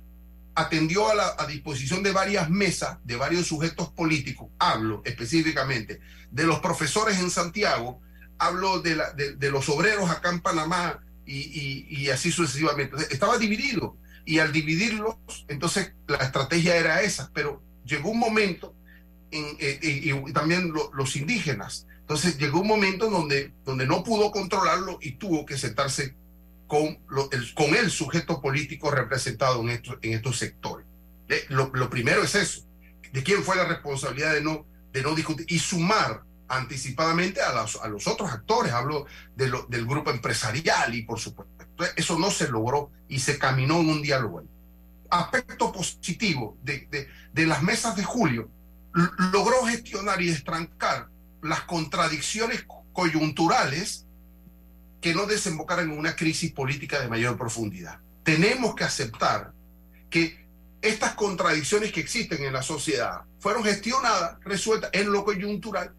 [0.56, 5.99] atendió a la a disposición de varias mesas, de varios sujetos políticos, hablo específicamente
[6.32, 8.01] de los profesores en Santiago,
[8.39, 12.97] hablo de, la, de, los obreros acá en Panamá y, y, y así sucesivamente.
[13.12, 15.16] Estaba dividido y al dividirlos,
[15.47, 18.76] entonces la estrategia era esa, pero llegó un momento,
[19.32, 24.99] en, eh, y, también los indígenas, entonces llegó un momento donde, donde no pudo controlarlo
[25.01, 26.16] y tuvo que sentarse
[26.68, 26.99] con,
[27.32, 30.86] el, con el sujeto político representado en, estos, en estos sectores.
[31.28, 32.68] Eh, lo, lo, primero es eso,
[33.11, 37.78] de quién fue la responsabilidad de no, de no discutir y sumar anticipadamente a los,
[37.78, 42.30] a los otros actores, hablo de lo, del grupo empresarial y por supuesto, eso no
[42.30, 44.43] se logró y se caminó en un diálogo.
[45.09, 48.51] Aspecto positivo de, de, de las mesas de julio,
[49.32, 51.09] logró gestionar y destrancar
[51.44, 54.06] las contradicciones coyunturales
[55.02, 58.00] que no desembocaran en una crisis política de mayor profundidad.
[58.24, 59.52] Tenemos que aceptar
[60.10, 60.48] que
[60.82, 65.94] estas contradicciones que existen en la sociedad fueron gestionadas, resueltas en lo coyuntural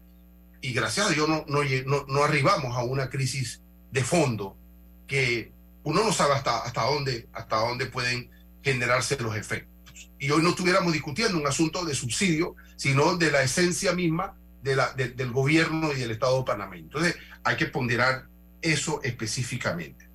[0.61, 4.57] y gracias a Dios no, no, no, arribamos a una crisis de fondo
[5.05, 5.51] que
[5.83, 8.31] uno no sabe hasta, hasta, dónde, hasta dónde pueden
[8.63, 10.09] generarse los efectos.
[10.17, 14.35] Y hoy no estuviéramos discutiendo un asunto de subsidio, sino de la esencia misma
[14.65, 16.85] del gobierno y del Estado panameño.
[16.85, 18.27] Entonces, hay que ponderar
[18.61, 20.09] eso específicamente.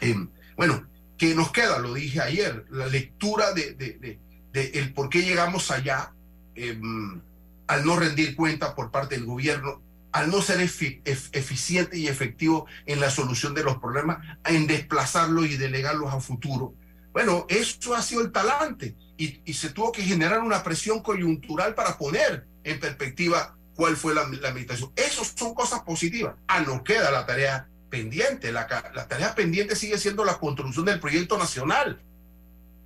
[0.00, 0.86] Em, bueno,
[1.18, 1.78] ¿qué nos queda?
[1.80, 4.18] Lo dije ayer, la lectura de,
[4.52, 6.12] el por qué llegamos allá
[6.54, 7.20] em,
[7.66, 13.00] al no rendir cuenta por parte del gobierno, al no ser eficiente y efectivo en
[13.00, 16.74] la solución de los problemas, en desplazarlos y delegarlos a futuro.
[17.12, 21.96] Bueno, eso ha sido el talante y se tuvo que generar una presión coyuntural para
[21.96, 24.92] poner en perspectiva cuál fue la, la meditación.
[24.96, 26.34] Esas son cosas positivas.
[26.46, 28.52] Ah, nos queda la tarea pendiente.
[28.52, 32.00] La, la, tarea pendiente sigue siendo la construcción del proyecto nacional.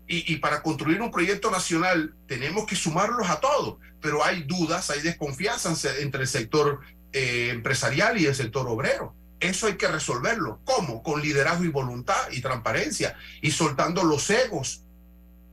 [0.07, 4.89] Y, y, para construir un proyecto nacional tenemos que sumarlos a todos, pero hay dudas,
[4.89, 6.81] hay desconfianza entre el sector
[7.13, 9.15] eh, empresarial y el sector obrero.
[9.39, 10.61] Eso hay que resolverlo.
[10.65, 11.03] ¿Cómo?
[11.03, 14.83] Con liderazgo y voluntad y transparencia y soltando los egos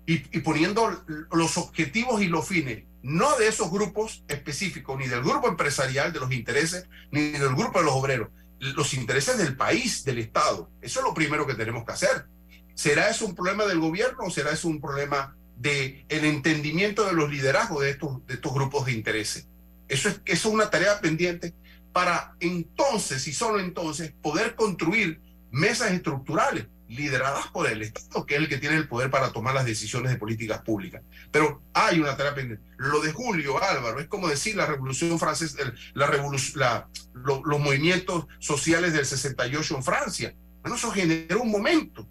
[0.05, 5.21] y, y poniendo los objetivos y los fines no de esos grupos específicos, ni del
[5.21, 8.29] grupo empresarial, de los intereses, ni del grupo de los obreros,
[8.59, 10.71] los intereses del país, del Estado.
[10.81, 12.25] Eso es lo primero que tenemos que hacer.
[12.73, 17.13] ¿Será eso un problema del gobierno o será eso un problema del el entendimiento de
[17.13, 19.47] los liderazgos de estos, de estos grupos de intereses?
[19.87, 21.53] Eso es, eso es una tarea pendiente
[21.93, 28.41] para entonces y solo entonces poder construir mesas estructurales lideradas por el Estado, que es
[28.41, 31.01] el que tiene el poder para tomar las decisiones de políticas públicas.
[31.31, 32.63] Pero hay una tarea pendiente.
[32.77, 35.57] Lo de Julio Álvaro es como decir la Revolución Francesa,
[35.93, 40.35] la revolución, la, los movimientos sociales del 68 en Francia.
[40.61, 42.07] Bueno, eso generó un momento.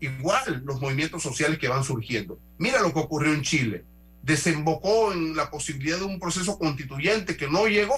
[0.00, 2.38] Igual los movimientos sociales que van surgiendo.
[2.58, 3.84] Mira lo que ocurrió en Chile.
[4.22, 7.96] Desembocó en la posibilidad de un proceso constituyente que no llegó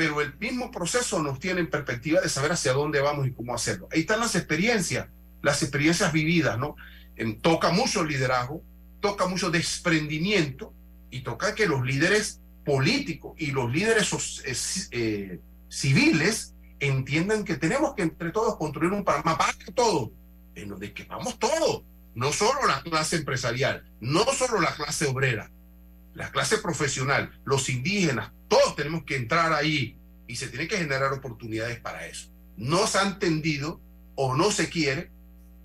[0.00, 3.54] pero el mismo proceso nos tiene en perspectiva de saber hacia dónde vamos y cómo
[3.54, 3.86] hacerlo.
[3.92, 5.08] Ahí están las experiencias
[5.42, 6.76] las experiencias vividas, ¿no?
[7.16, 8.62] En, toca mucho liderazgo,
[9.00, 10.74] toca mucho desprendimiento
[11.10, 14.12] y toca que los líderes políticos y los líderes
[14.44, 20.10] eh, eh, civiles entiendan que tenemos que entre todos construir un Panamá para todos,
[20.54, 21.82] en donde que vamos todos,
[22.14, 25.50] no solo la clase empresarial, no solo la clase obrera,
[26.14, 31.12] la clase profesional, los indígenas, todos tenemos que entrar ahí y se tienen que generar
[31.12, 32.30] oportunidades para eso.
[32.56, 33.80] No se ha entendido
[34.16, 35.10] o no se quiere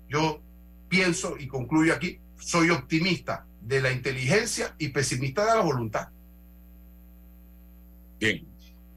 [0.08, 0.40] yo
[0.88, 6.08] pienso y concluyo aquí, soy optimista de la inteligencia y pesimista de la voluntad.
[8.20, 8.46] Bien,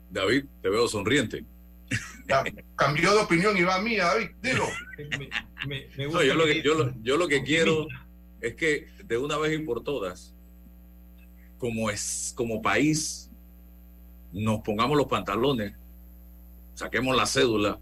[0.09, 1.43] David, te veo sonriente.
[2.75, 4.65] cambió de opinión y va a mí, David, dilo.
[5.97, 6.61] yo, lo que,
[7.03, 7.87] yo, lo, que quiero
[8.39, 10.33] es que de una vez y por todas,
[11.57, 13.29] como, es, como país,
[14.31, 15.73] nos pongamos los pantalones,
[16.75, 17.79] saquemos la cédula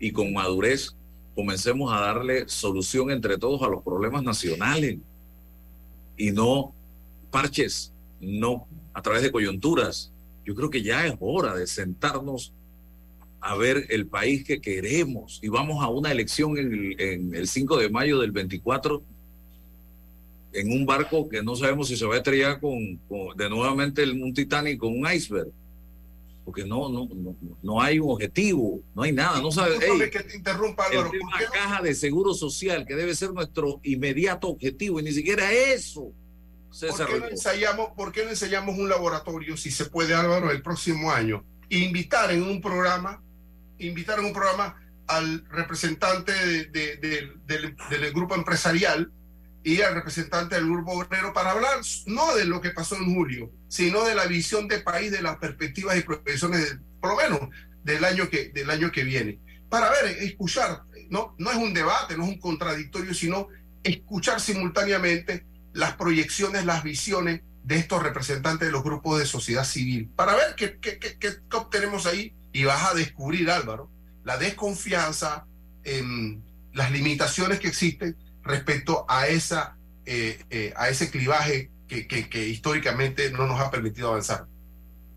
[0.00, 0.94] y con madurez
[1.34, 4.98] comencemos a darle solución entre todos a los problemas nacionales.
[6.16, 6.72] Y no
[7.30, 10.12] parches, no a través de coyunturas.
[10.44, 12.52] Yo creo que ya es hora de sentarnos
[13.40, 15.40] a ver el país que queremos.
[15.42, 19.02] Y vamos a una elección en el, 5 de mayo del 24
[20.52, 23.00] en un barco que no sabemos si se va a estrellar con,
[23.36, 25.50] de nuevamente un Titanic con un iceberg
[26.44, 29.78] porque no, no, no, no hay un objetivo, no hay nada, no sabes.
[29.78, 35.00] que te interrumpa, Álvaro, el caja de seguro social, que debe ser nuestro inmediato objetivo,
[35.00, 36.12] y ni siquiera eso.
[36.80, 40.60] ¿Por qué, no ensayamos, ¿Por qué no ensayamos un laboratorio, si se puede, Álvaro, el
[40.60, 41.44] próximo año?
[41.70, 43.22] Invitar en un programa
[43.78, 46.32] invitaron a un programa al representante
[46.66, 49.12] del, grupo empresarial
[49.64, 53.50] y al representante del grupo obrero para hablar no de lo que pasó en julio,
[53.66, 57.48] sino de la visión de país, de las perspectivas y proyecciones, por lo menos
[57.82, 59.38] del año que, del año que viene.
[59.70, 63.48] Para ver, escuchar, no, no es un debate, no es un contradictorio, sino
[63.82, 70.10] escuchar simultáneamente las proyecciones, las visiones de estos representantes de los grupos de sociedad civil,
[70.14, 73.90] para ver qué, qué, qué, qué obtenemos ahí y vas a descubrir, Álvaro,
[74.24, 75.46] la desconfianza,
[75.84, 76.42] en
[76.72, 79.76] las limitaciones que existen respecto a, esa,
[80.06, 84.46] eh, eh, a ese clivaje que, que, históricamente no nos ha permitido avanzar.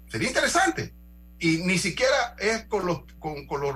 [0.09, 0.93] Sería interesante.
[1.39, 3.75] Y ni siquiera es con los, con, con los,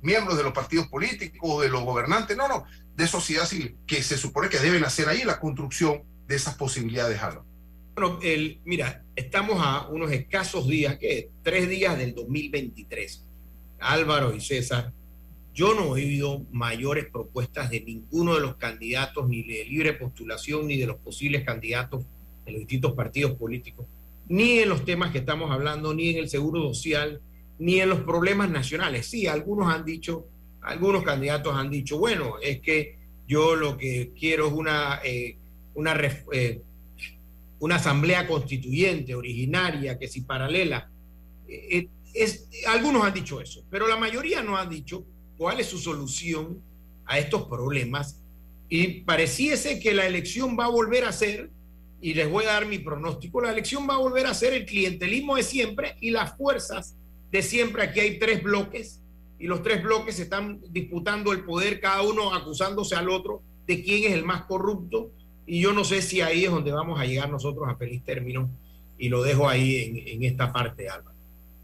[0.00, 2.64] miembros de los partidos políticos de los gobernantes, no, no,
[2.94, 7.22] de sociedad civil, que se supone que deben hacer ahí la construcción de esas posibilidades,
[7.22, 7.46] Álvaro.
[7.94, 13.24] Bueno, el, mira, estamos a unos escasos días, que tres días del 2023.
[13.80, 14.92] Álvaro y César,
[15.54, 20.66] yo no he oído mayores propuestas de ninguno de los candidatos, ni de libre postulación,
[20.66, 22.04] ni de los posibles candidatos
[22.44, 23.86] de los distintos partidos políticos,
[24.28, 27.20] ni en los temas que estamos hablando, ni en el seguro social,
[27.60, 29.06] ni en los problemas nacionales.
[29.06, 30.26] Sí, algunos han dicho,
[30.60, 32.98] algunos candidatos han dicho, bueno, es que
[33.28, 35.36] yo lo que quiero es una, eh,
[35.74, 35.96] una,
[36.32, 36.62] eh,
[37.60, 40.90] una asamblea constituyente originaria, que si paralela.
[41.46, 41.88] Eh,
[42.66, 45.04] algunos han dicho eso, pero la mayoría no han dicho
[45.36, 46.60] cuál es su solución
[47.06, 48.20] a estos problemas
[48.68, 51.50] y pareciese que la elección va a volver a ser,
[52.00, 54.66] y les voy a dar mi pronóstico, la elección va a volver a ser el
[54.66, 56.96] clientelismo de siempre y las fuerzas
[57.30, 57.82] de siempre.
[57.82, 59.00] Aquí hay tres bloques
[59.38, 64.10] y los tres bloques están disputando el poder, cada uno acusándose al otro de quién
[64.10, 65.10] es el más corrupto
[65.46, 68.50] y yo no sé si ahí es donde vamos a llegar nosotros a feliz término
[68.98, 71.16] y lo dejo ahí en, en esta parte, Álvaro.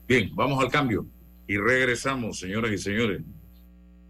[0.08, 1.06] Bien, vamos al cambio
[1.46, 3.20] y regresamos, señoras y señores.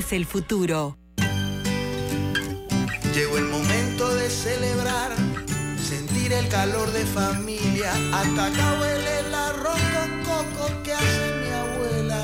[0.00, 0.96] es el futuro.
[3.14, 5.10] Llegó el momento de celebrar,
[5.78, 7.92] sentir el calor de familia.
[8.12, 12.22] Hasta acá huele el arroz con coco que hace mi abuela.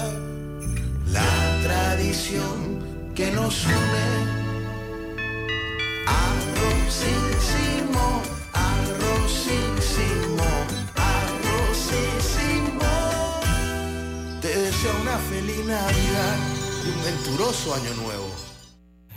[1.18, 4.08] La tradición que nos une.
[6.28, 8.04] Arrozísimo,
[8.70, 10.48] arrozísimo,
[11.14, 12.90] arrozísimo.
[14.40, 16.55] Te deseo una feliz Navidad
[17.06, 18.26] venturoso año nuevo.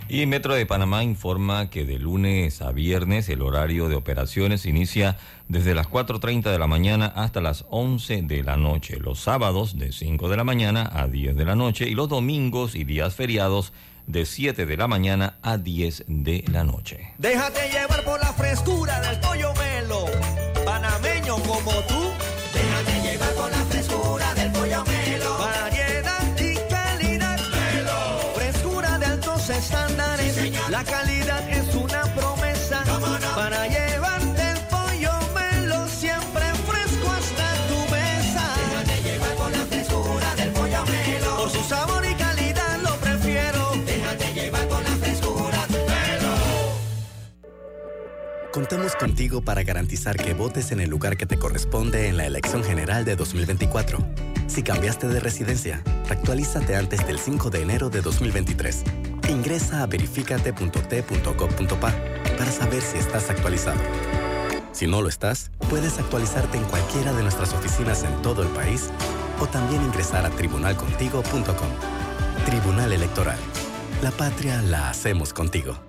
[0.07, 5.17] Y Metro de Panamá informa que de lunes a viernes el horario de operaciones inicia
[5.47, 9.91] desde las 4.30 de la mañana hasta las 11 de la noche, los sábados de
[9.91, 13.73] 5 de la mañana a 10 de la noche y los domingos y días feriados
[14.05, 17.13] de 7 de la mañana a 10 de la noche.
[17.17, 20.05] Déjate llevar por la frescura del pollo melo,
[20.63, 22.28] panameño como tú.
[30.79, 32.81] La calidad es una promesa
[33.35, 38.53] para llevarte el pollo melo siempre fresco hasta tu mesa.
[38.55, 41.35] Déjate llevar con la frescura del pollo melo.
[41.35, 43.73] Por su sabor y calidad lo prefiero.
[43.85, 46.31] Déjate llevar con la frescura del melo.
[48.53, 52.63] Contamos contigo para garantizar que votes en el lugar que te corresponde en la elección
[52.63, 53.97] general de 2024.
[54.47, 58.85] Si cambiaste de residencia, actualízate antes del 5 de enero de 2023.
[59.29, 61.93] Ingresa a verificate.t.gov.pa
[62.37, 63.79] para saber si estás actualizado.
[64.71, 68.89] Si no lo estás, puedes actualizarte en cualquiera de nuestras oficinas en todo el país
[69.39, 71.69] o también ingresar a tribunalcontigo.com.
[72.45, 73.39] Tribunal Electoral.
[74.01, 75.88] La patria la hacemos contigo.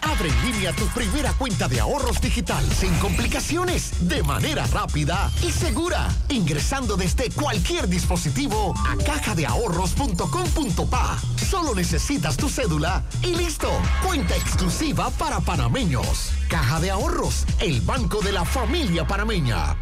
[0.00, 5.50] Abre en línea tu primera cuenta de ahorros digital sin complicaciones, de manera rápida y
[5.52, 11.18] segura, ingresando desde cualquier dispositivo a cajadeahorros.com.pa.
[11.50, 13.68] Solo necesitas tu cédula y listo.
[14.06, 16.30] Cuenta exclusiva para panameños.
[16.48, 19.76] Caja de Ahorros, el banco de la familia panameña.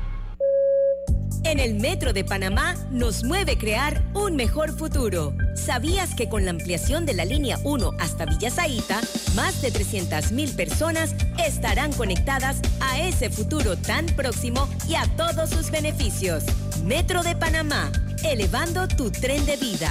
[1.45, 5.35] En el Metro de Panamá nos mueve crear un mejor futuro.
[5.55, 9.01] ¿Sabías que con la ampliación de la línea 1 hasta Villa Zaita,
[9.35, 11.15] más de 300.000 personas
[11.45, 16.45] estarán conectadas a ese futuro tan próximo y a todos sus beneficios?
[16.85, 17.91] Metro de Panamá,
[18.23, 19.91] elevando tu tren de vida.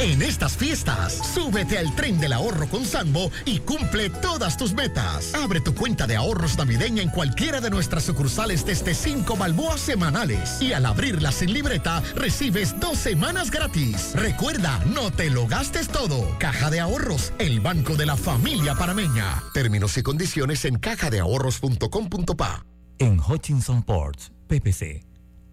[0.01, 5.33] En estas fiestas, súbete al tren del ahorro con Sambo y cumple todas tus metas.
[5.35, 10.61] Abre tu cuenta de ahorros navideña en cualquiera de nuestras sucursales desde 5 balboas semanales.
[10.61, 14.13] Y al abrirla sin libreta, recibes dos semanas gratis.
[14.15, 16.37] Recuerda, no te lo gastes todo.
[16.39, 19.45] Caja de Ahorros, el banco de la familia parameña.
[19.55, 22.67] Términos y condiciones en cajadeahorros.com.pa.
[22.99, 25.05] En Hutchinson Ports, PPC,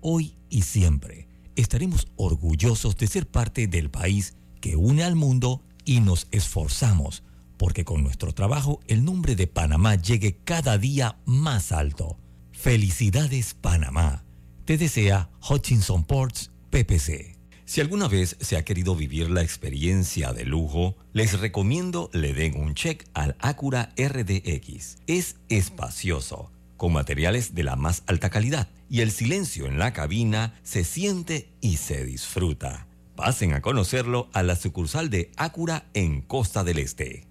[0.01, 5.99] hoy y siempre estaremos orgullosos de ser parte del país que une al mundo y
[5.99, 7.23] nos esforzamos
[7.61, 12.17] porque con nuestro trabajo el nombre de Panamá llegue cada día más alto.
[12.51, 14.25] Felicidades Panamá.
[14.65, 17.37] Te desea Hutchinson Ports PPC.
[17.65, 22.59] Si alguna vez se ha querido vivir la experiencia de lujo, les recomiendo le den
[22.59, 24.97] un check al Acura RDX.
[25.05, 26.51] Es espacioso,
[26.81, 31.53] con materiales de la más alta calidad y el silencio en la cabina se siente
[31.61, 32.87] y se disfruta.
[33.15, 37.27] Pasen a conocerlo a la sucursal de Acura en Costa del Este.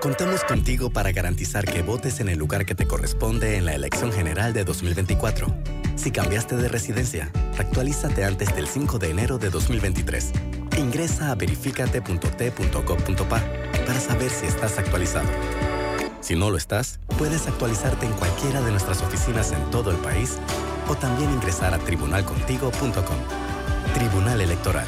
[0.00, 4.10] Contamos contigo para garantizar que votes en el lugar que te corresponde en la elección
[4.10, 5.54] general de 2024.
[5.96, 10.32] Si cambiaste de residencia, actualízate antes del 5 de enero de 2023.
[10.78, 13.42] Ingresa a verificate.t.gov.pa
[13.86, 15.28] para saber si estás actualizado.
[16.24, 20.38] Si no lo estás, puedes actualizarte en cualquiera de nuestras oficinas en todo el país
[20.88, 23.18] o también ingresar a tribunalcontigo.com.
[23.92, 24.86] Tribunal Electoral.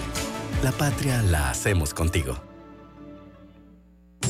[0.63, 2.39] La patria la hacemos contigo.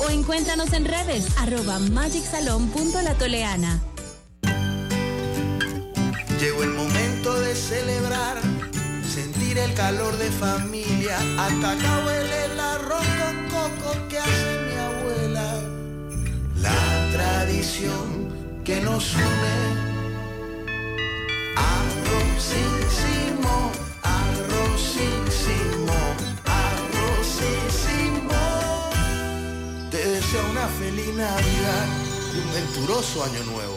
[0.00, 3.80] o encuéntranos en redes arroba magicsalon.latoleana.
[6.40, 8.38] Llegó el momento de celebrar,
[9.12, 11.18] sentir el calor de familia.
[11.38, 15.60] Hasta acá huele el arroz con coco que hace mi abuela.
[16.56, 18.28] La tradición
[18.64, 19.90] que nos une.
[21.56, 23.72] Arrozísimo,
[24.02, 25.89] arrozísimo, arrozísimo.
[30.78, 31.86] Feliz Navidad
[32.34, 33.76] y un venturoso año nuevo.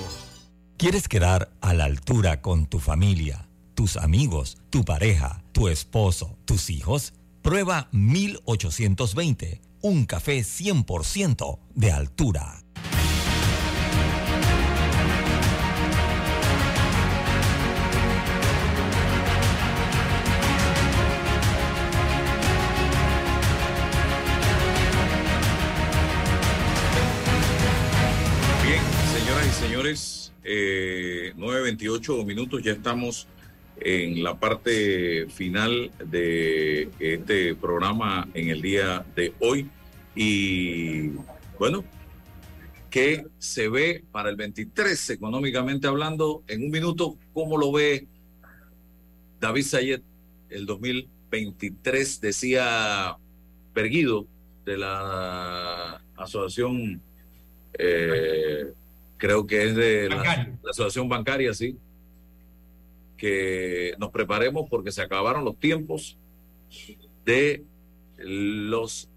[0.78, 6.70] ¿Quieres quedar a la altura con tu familia, tus amigos, tu pareja, tu esposo, tus
[6.70, 7.14] hijos?
[7.42, 12.63] Prueba 1820, un café 100% de altura.
[29.84, 33.28] Señores, eh, 9.28 minutos, ya estamos
[33.82, 39.70] en la parte final de este programa en el día de hoy.
[40.16, 41.10] Y
[41.60, 41.84] bueno,
[42.90, 46.44] ¿qué se ve para el 23 económicamente hablando?
[46.48, 48.08] En un minuto, ¿cómo lo ve
[49.42, 50.02] David Sayed?
[50.50, 53.18] El 2023 decía
[53.74, 54.28] Perguido
[54.66, 57.02] de la Asociación
[57.78, 58.72] eh,
[59.24, 60.18] creo que es de la,
[60.62, 61.78] la asociación bancaria, sí,
[63.16, 66.18] que nos preparemos porque se acabaron los tiempos
[67.24, 67.64] de
[68.18, 69.08] los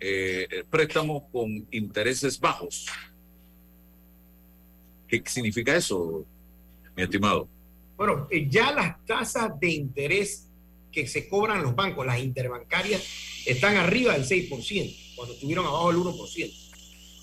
[0.00, 2.88] eh, préstamos con intereses bajos.
[5.08, 6.26] ¿Qué significa eso,
[6.94, 7.48] mi estimado?
[7.96, 10.50] Bueno, eh, ya las tasas de interés
[10.92, 13.02] que se cobran los bancos, las interbancarias,
[13.46, 16.63] están arriba del 6%, cuando estuvieron abajo del 1%.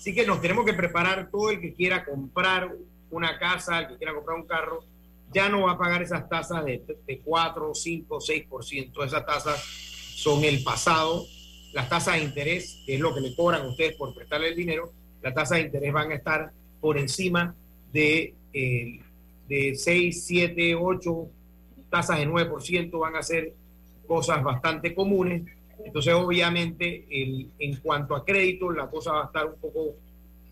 [0.02, 2.74] Así que nos tenemos que preparar todo el que quiera comprar
[3.12, 4.84] una casa, el que quiera comprar un carro,
[5.32, 9.04] ya no va a pagar esas tasas de, de 4, 5, 6%.
[9.06, 11.24] Esas tasas son el pasado.
[11.72, 14.56] Las tasas de interés, que es lo que le cobran a ustedes por prestarle el
[14.56, 14.92] dinero,
[15.22, 16.50] las tasas de interés van a estar
[16.80, 17.54] por encima
[17.92, 18.98] de, eh,
[19.48, 21.28] de 6, 7, 8
[21.90, 23.54] tasas de 9%, van a ser
[24.08, 25.44] cosas bastante comunes.
[25.84, 29.96] Entonces, obviamente, el, en cuanto a crédito, la cosa va a estar un poco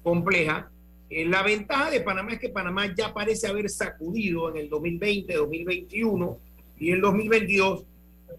[0.02, 0.70] compleja.
[1.08, 5.34] Eh, la ventaja de Panamá es que Panamá ya parece haber sacudido en el 2020,
[5.34, 6.38] 2021
[6.78, 7.84] y el 2022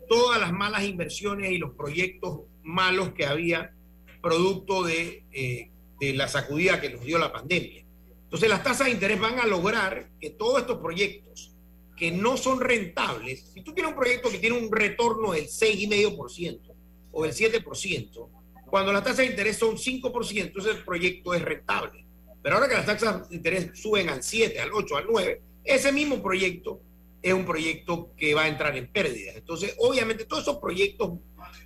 [0.07, 3.73] todas las malas inversiones y los proyectos malos que había
[4.21, 5.69] producto de, eh,
[5.99, 7.83] de la sacudida que nos dio la pandemia.
[8.23, 11.53] Entonces, las tasas de interés van a lograr que todos estos proyectos
[11.97, 16.70] que no son rentables, si tú tienes un proyecto que tiene un retorno del 6,5%,
[17.11, 18.29] o del 7%,
[18.71, 22.05] cuando las tasas de interés son 5%, ese proyecto es rentable.
[22.41, 25.91] Pero ahora que las tasas de interés suben al 7, al 8, al 9, ese
[25.91, 26.81] mismo proyecto
[27.21, 29.35] es un proyecto que va a entrar en pérdidas.
[29.35, 31.19] Entonces, obviamente, todos esos proyectos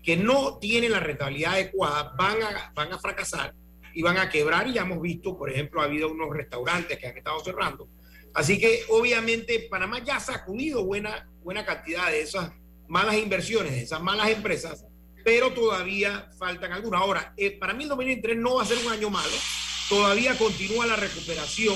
[0.03, 3.53] que no tienen la rentabilidad adecuada van a, van a fracasar
[3.93, 4.67] y van a quebrar.
[4.67, 7.87] Y ya hemos visto, por ejemplo, ha habido unos restaurantes que han estado cerrando.
[8.33, 12.51] Así que, obviamente, Panamá ya ha sacudido buena, buena cantidad de esas
[12.87, 14.85] malas inversiones, de esas malas empresas
[15.26, 17.01] pero todavía faltan algunas.
[17.01, 19.34] Ahora, eh, para mí el 2023 no va a ser un año malo,
[19.89, 21.76] todavía continúa la recuperación,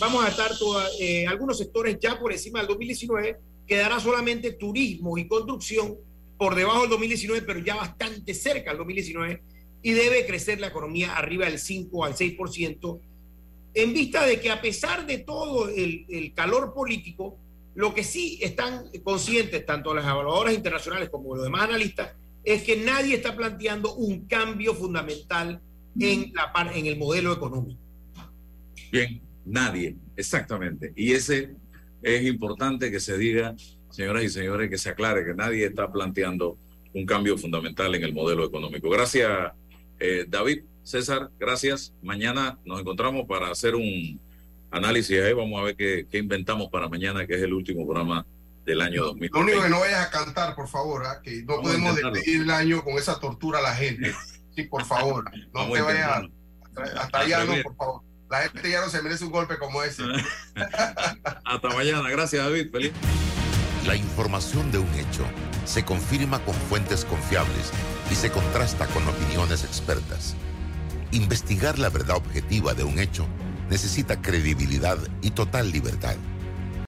[0.00, 3.36] vamos a estar toda, eh, algunos sectores ya por encima del 2019,
[3.68, 5.96] quedará solamente turismo y construcción
[6.36, 9.42] por debajo del 2019, pero ya bastante cerca del 2019,
[9.82, 13.00] y debe crecer la economía arriba del 5 al 6%,
[13.74, 17.38] en vista de que a pesar de todo el, el calor político,
[17.76, 22.16] lo que sí están conscientes tanto las evaluadoras internacionales como los demás analistas
[22.46, 25.60] es que nadie está planteando un cambio fundamental
[25.98, 27.80] en, la, en el modelo económico.
[28.92, 30.92] Bien, nadie, exactamente.
[30.94, 31.50] Y ese
[32.02, 33.56] es importante que se diga,
[33.90, 36.56] señoras y señores, que se aclare que nadie está planteando
[36.94, 38.88] un cambio fundamental en el modelo económico.
[38.88, 39.52] Gracias,
[39.98, 40.62] eh, David.
[40.84, 41.94] César, gracias.
[42.00, 44.20] Mañana nos encontramos para hacer un
[44.70, 45.32] análisis ahí.
[45.32, 48.24] Vamos a ver qué inventamos para mañana, que es el último programa
[48.66, 49.38] del año 2020.
[49.38, 51.20] Lo único que no vayas a cantar, por favor, ¿ah?
[51.22, 54.14] que no Vamos podemos despedir el año con esa tortura a la gente.
[54.54, 56.22] Sí, por favor, no Vamos te vayas
[56.98, 58.02] hasta, allá, no, por favor.
[58.28, 60.02] La gente ya no se merece un golpe como ese.
[61.44, 62.10] Hasta mañana.
[62.10, 62.70] Gracias, David.
[62.72, 62.92] Feliz.
[63.86, 65.24] La información de un hecho
[65.64, 67.72] se confirma con fuentes confiables
[68.10, 70.34] y se contrasta con opiniones expertas.
[71.12, 73.26] Investigar la verdad objetiva de un hecho
[73.70, 76.16] necesita credibilidad y total libertad.